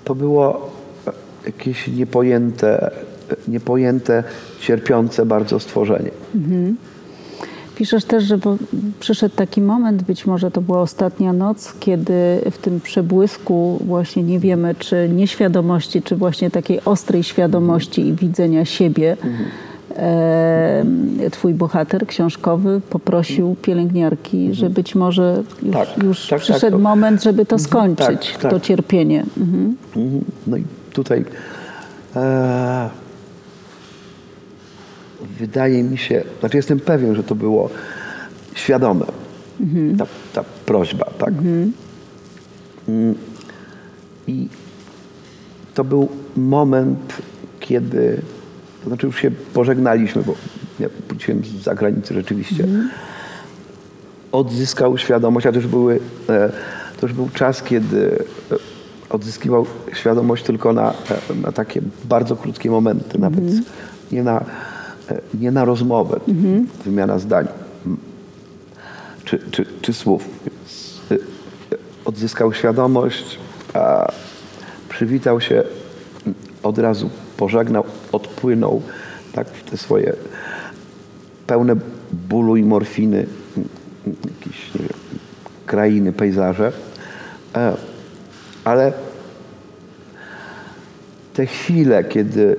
[0.05, 0.71] to było
[1.07, 1.13] e,
[1.47, 2.91] jakieś niepojęte,
[3.49, 4.25] niepojęte,
[4.61, 6.11] cierpiące bardzo stworzenie.
[7.81, 8.39] Piszesz też, że
[9.01, 12.13] przyszedł taki moment, być może to była ostatnia noc, kiedy
[12.51, 18.65] w tym przebłysku właśnie nie wiemy, czy nieświadomości, czy właśnie takiej ostrej świadomości i widzenia
[18.65, 19.17] siebie,
[19.97, 20.85] e,
[21.31, 26.83] twój bohater książkowy poprosił pielęgniarki, że być może już, Tak, już tak, tak, przyszedł to-
[26.83, 28.51] moment, żeby to skończyć, tak, tak.
[28.51, 29.25] to cierpienie.
[29.39, 29.77] Mhm.
[29.97, 30.25] Mhm.
[30.47, 31.25] No i tutaj
[32.17, 32.91] e,
[35.39, 37.71] wydaje mi się, znaczy jestem pewien, że to było
[38.55, 39.07] świadome,
[39.99, 41.35] ta, ta prośba, tak?
[42.89, 43.15] Mm.
[44.27, 44.49] I
[45.75, 47.17] to był moment,
[47.61, 48.23] kiedy,
[48.83, 50.35] to znaczy już się pożegnaliśmy, bo
[50.81, 52.65] ja wróciłem z zagranicy rzeczywiście,
[54.33, 56.53] odzyskał świadomość, a to już, były, e,
[57.01, 58.57] to już był czas, kiedy e,
[59.11, 63.45] odzyskiwał świadomość tylko na, e, na takie bardzo krótkie momenty, nawet.
[64.13, 64.45] Nie, na,
[65.41, 66.21] nie na rozmowę,
[66.85, 67.47] wymiana zdań
[69.25, 70.29] czy, czy, czy słów.
[70.45, 71.01] Więc,
[72.05, 73.39] odzyskał świadomość,
[73.75, 74.13] a
[74.89, 75.65] przywitał się,
[76.63, 78.83] od razu pożegnał, odpłynął
[79.33, 80.13] tak, w te swoje
[81.47, 81.77] pełne
[82.13, 83.27] bólu i morfiny
[84.07, 84.99] jakieś nie wiem,
[85.67, 86.73] krainy, pejzaże.
[87.57, 87.77] E,
[88.65, 88.93] Ale
[91.35, 92.57] te chwile, kiedy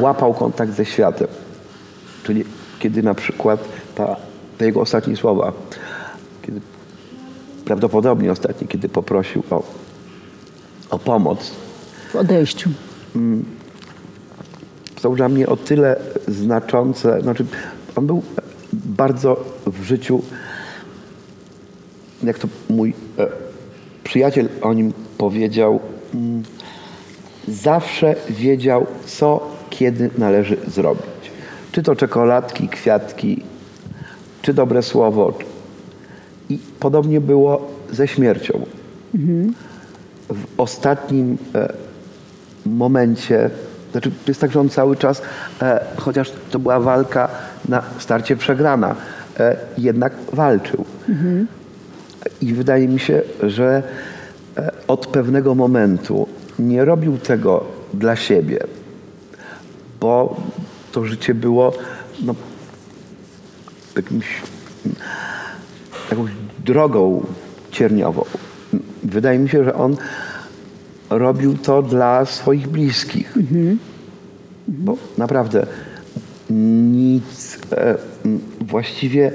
[0.00, 1.28] łapał kontakt ze światem,
[2.24, 2.44] czyli
[2.78, 4.16] kiedy na przykład ta,
[4.58, 5.52] te jego ostatnie słowa,
[6.42, 6.60] kiedy
[7.64, 9.62] prawdopodobnie ostatnie, kiedy poprosił o,
[10.90, 11.50] o pomoc,
[12.12, 12.70] W odejściu.
[15.00, 15.96] są dla mnie o tyle
[16.28, 17.20] znaczące.
[17.20, 17.44] Znaczy,
[17.96, 18.22] on był
[18.72, 20.22] bardzo w życiu,
[22.22, 23.26] jak to mój e,
[24.04, 25.80] przyjaciel o nim powiedział,
[26.14, 26.42] mm,
[27.48, 31.21] zawsze wiedział, co kiedy należy zrobić.
[31.72, 33.42] Czy to czekoladki, kwiatki,
[34.42, 35.38] czy dobre słowo.
[36.48, 38.66] I podobnie było ze śmiercią.
[40.28, 41.72] W ostatnim e,
[42.66, 43.50] momencie,
[43.92, 45.22] znaczy to jest tak, że on cały czas,
[45.62, 47.28] e, chociaż to była walka
[47.68, 48.94] na starcie przegrana,
[49.40, 50.84] e, jednak walczył.
[52.40, 53.82] I wydaje mi się, że
[54.56, 57.64] e, od pewnego momentu nie robił tego
[57.94, 58.58] dla siebie,
[60.00, 60.36] bo
[60.92, 61.72] to życie było
[62.24, 62.34] no,
[63.96, 64.26] jakimś,
[66.10, 66.30] jakąś
[66.64, 67.26] drogą
[67.70, 68.24] cierniową.
[69.02, 69.96] Wydaje mi się, że on
[71.10, 73.34] robił to dla swoich bliskich.
[74.68, 75.66] Bo naprawdę
[76.50, 77.98] nic e,
[78.60, 79.32] właściwie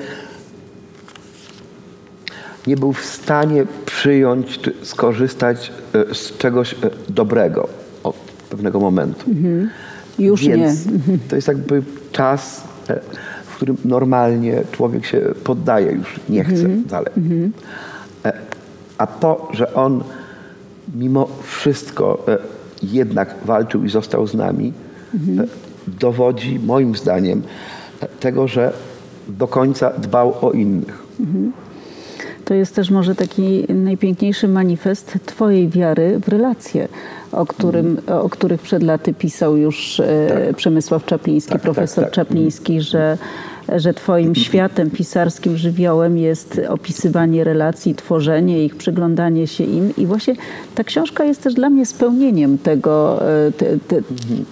[2.68, 6.78] nie był w stanie przyjąć czy skorzystać e, z czegoś e,
[7.10, 7.70] dobrego
[8.04, 8.16] od
[8.50, 9.32] pewnego momentu.
[10.20, 10.92] Już Więc nie.
[11.30, 13.00] to jest jakby czas, e,
[13.46, 17.12] w którym normalnie człowiek się poddaje, już nie chce dalej.
[18.26, 18.34] E,
[18.98, 20.04] A to, że on
[20.96, 22.38] mimo wszystko e,
[22.84, 24.74] jednak walczył i został z nami,
[25.16, 25.18] e,
[26.00, 27.42] dowodzi moim zdaniem
[28.20, 28.74] tego, że
[29.28, 31.04] do końca dbał o innych.
[32.48, 36.88] To jest też może taki najpiękniejszy manifest Twojej wiary w relacje,
[37.32, 42.14] o, którym, o których przed laty pisał już e, Przemysław Czapliński, Tak, profesor tak, tak.
[42.14, 43.18] Czapliński, że,
[43.76, 49.96] że Twoim światem, pisarskim żywiołem jest opisywanie relacji, tworzenie ich, przyglądanie się im.
[49.98, 50.36] I właśnie
[50.76, 54.02] ta książka jest też dla mnie spełnieniem tego, e, te, te,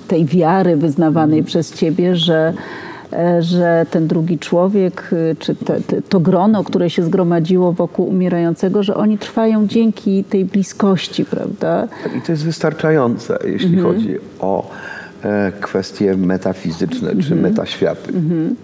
[0.07, 2.53] tej wiary wyznawanej przez Ciebie, że
[3.39, 8.83] że ten drugi człowiek, y, czy te, te, to grono, które się zgromadziło wokół umierającego,
[8.83, 11.87] że oni trwają dzięki tej bliskości, prawda?
[12.17, 14.69] I to jest wystarczające, jeśli chodzi o
[15.23, 18.13] e, kwestie metafizyczne czy metaświaty.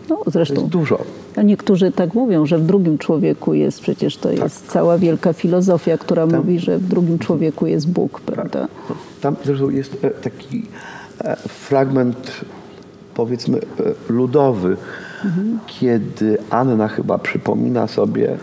[0.10, 1.00] No, To zresztą jest dużo.
[1.36, 5.98] a niektórzy tak mówią, że w drugim człowieku jest, przecież to jest cała wielka filozofia,
[5.98, 8.68] która mówi, że w drugim człowieku jest Bóg, prawda?
[8.90, 10.66] No, Tam zresztą jest e, taki
[11.24, 12.32] e, fragment,
[13.16, 13.62] powiedzmy, e,
[14.14, 14.78] ludowy,
[15.68, 18.38] kiedy Anna chyba przypomina sobie,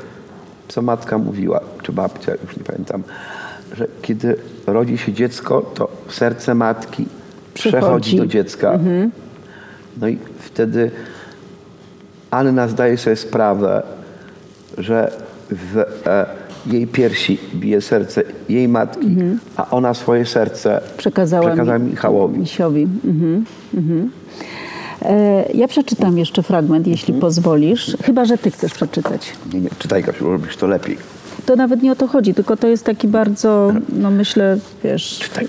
[0.69, 3.03] co matka mówiła, czy babcia, już nie pamiętam,
[3.77, 7.07] że kiedy rodzi się dziecko, to serce matki
[7.55, 8.17] przechodzi, Przychodzi.
[8.17, 8.79] do dziecka.
[10.01, 10.91] No i wtedy
[12.31, 13.83] Anna zdaje sobie sprawę,
[14.79, 15.13] że
[15.51, 16.27] w e,
[16.67, 19.17] jej piersi bije serce jej matki,
[19.57, 22.39] a ona swoje serce Przekazała, przekazała mi- Michałowi.
[22.39, 22.83] Misiowi.
[23.05, 23.45] Mhm,
[23.75, 24.11] mhm.
[25.03, 29.33] E, ja przeczytam jeszcze fragment, jeśli pozwolisz, chyba, że ty chcesz przeczytać.
[29.53, 30.99] Nie, nie, czytaj Kasiu, robisz to lepiej.
[31.47, 35.49] To nawet nie o to chodzi, tylko to jest taki bardzo, no myślę, wiesz, Czytaj.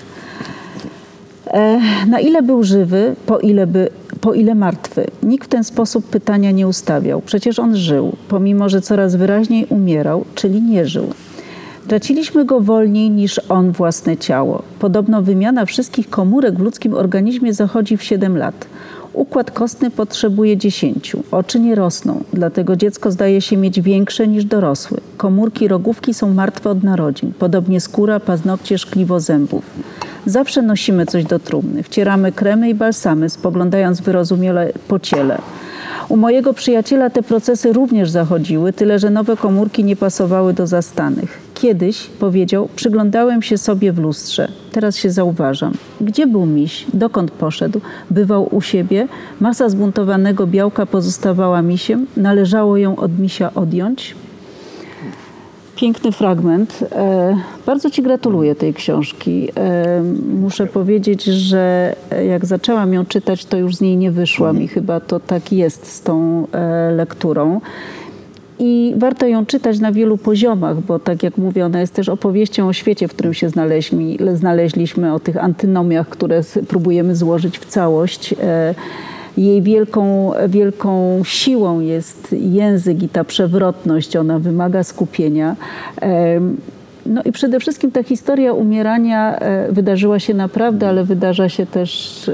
[1.47, 3.89] E, Na ile był żywy, po ile, by,
[4.21, 5.05] po ile martwy?
[5.23, 7.21] Nikt w ten sposób pytania nie ustawiał.
[7.21, 11.13] Przecież on żył, pomimo że coraz wyraźniej umierał, czyli nie żył.
[11.87, 14.63] Traciliśmy go wolniej niż on własne ciało.
[14.79, 18.65] Podobno wymiana wszystkich komórek w ludzkim organizmie zachodzi w 7 lat.
[19.13, 21.15] Układ kostny potrzebuje 10.
[21.31, 24.97] Oczy nie rosną, dlatego dziecko zdaje się mieć większe niż dorosły.
[25.17, 29.65] Komórki rogówki są martwe od narodzin, podobnie skóra, paznokcie, szkliwo zębów.
[30.25, 31.83] Zawsze nosimy coś do trumny.
[31.83, 35.37] Wcieramy kremy i balsamy, spoglądając wyrozumiale po ciele.
[36.09, 41.48] U mojego przyjaciela te procesy również zachodziły, tyle że nowe komórki nie pasowały do zastanych.
[41.61, 45.73] Kiedyś powiedział: Przyglądałem się sobie w lustrze, teraz się zauważam.
[46.01, 46.85] Gdzie był miś?
[46.93, 47.81] Dokąd poszedł?
[48.09, 49.07] Bywał u siebie?
[49.39, 52.05] Masa zbuntowanego białka pozostawała misiem?
[52.17, 54.15] Należało ją od misia odjąć?
[55.75, 56.79] Piękny fragment.
[56.91, 59.49] E, Bardzo Ci gratuluję tej książki.
[59.57, 60.03] E,
[60.41, 61.95] Muszę powiedzieć, że
[62.29, 65.91] jak zaczęłam ją czytać, to już z niej nie wyszłam i chyba to tak jest
[65.91, 67.61] z tą e, lekturą.
[68.59, 72.67] I warto ją czytać na wielu poziomach, bo tak jak mówię, ona jest też opowieścią
[72.67, 78.35] o świecie, w którym się znaleźliśmy, znaleźliśmy o tych antynomiach, które próbujemy złożyć w całość.
[78.43, 78.75] E,
[79.37, 85.55] Jej wielką, wielką siłą jest język i ta przewrotność, ona wymaga skupienia.
[86.01, 86.57] Em,
[87.05, 92.29] No i przede wszystkim ta historia umierania e, wydarzyła się naprawdę, ale wydarza się też
[92.29, 92.33] e,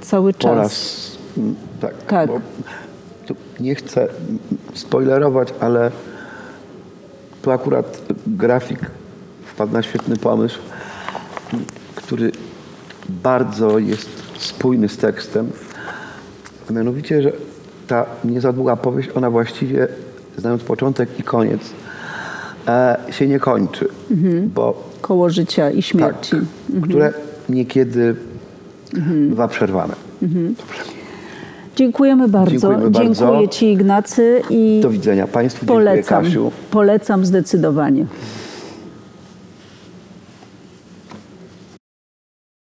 [0.00, 0.50] cały czas.
[0.50, 1.16] Po raz.
[1.38, 1.94] mm, Tak.
[2.06, 2.28] Tak.
[2.28, 2.40] Bo
[3.60, 4.08] nie chcę
[4.74, 5.90] spoilerować, ale
[7.42, 8.78] tu akurat grafik
[9.46, 10.58] wpadł na świetny pomysł,
[11.94, 12.32] który
[13.08, 15.50] bardzo jest spójny z tekstem.
[16.70, 17.32] A mianowicie, że
[17.86, 19.88] ta nie za długa powieść, ona właściwie,
[20.36, 21.60] znając początek i koniec,
[22.68, 23.88] e, się nie kończy.
[24.54, 26.30] Bo Koło życia i śmierci.
[26.30, 26.40] tak,
[26.88, 27.12] które
[27.48, 28.16] niekiedy
[29.28, 29.94] bywa przerwane.
[31.78, 32.50] Dziękujemy bardzo.
[32.50, 33.14] Dziękujemy bardzo.
[33.14, 35.66] Dziękuję Ci Ignacy i Do widzenia Państwu.
[35.66, 36.24] Dziękuję polecam.
[36.24, 36.52] Kasiu.
[36.70, 38.06] Polecam zdecydowanie.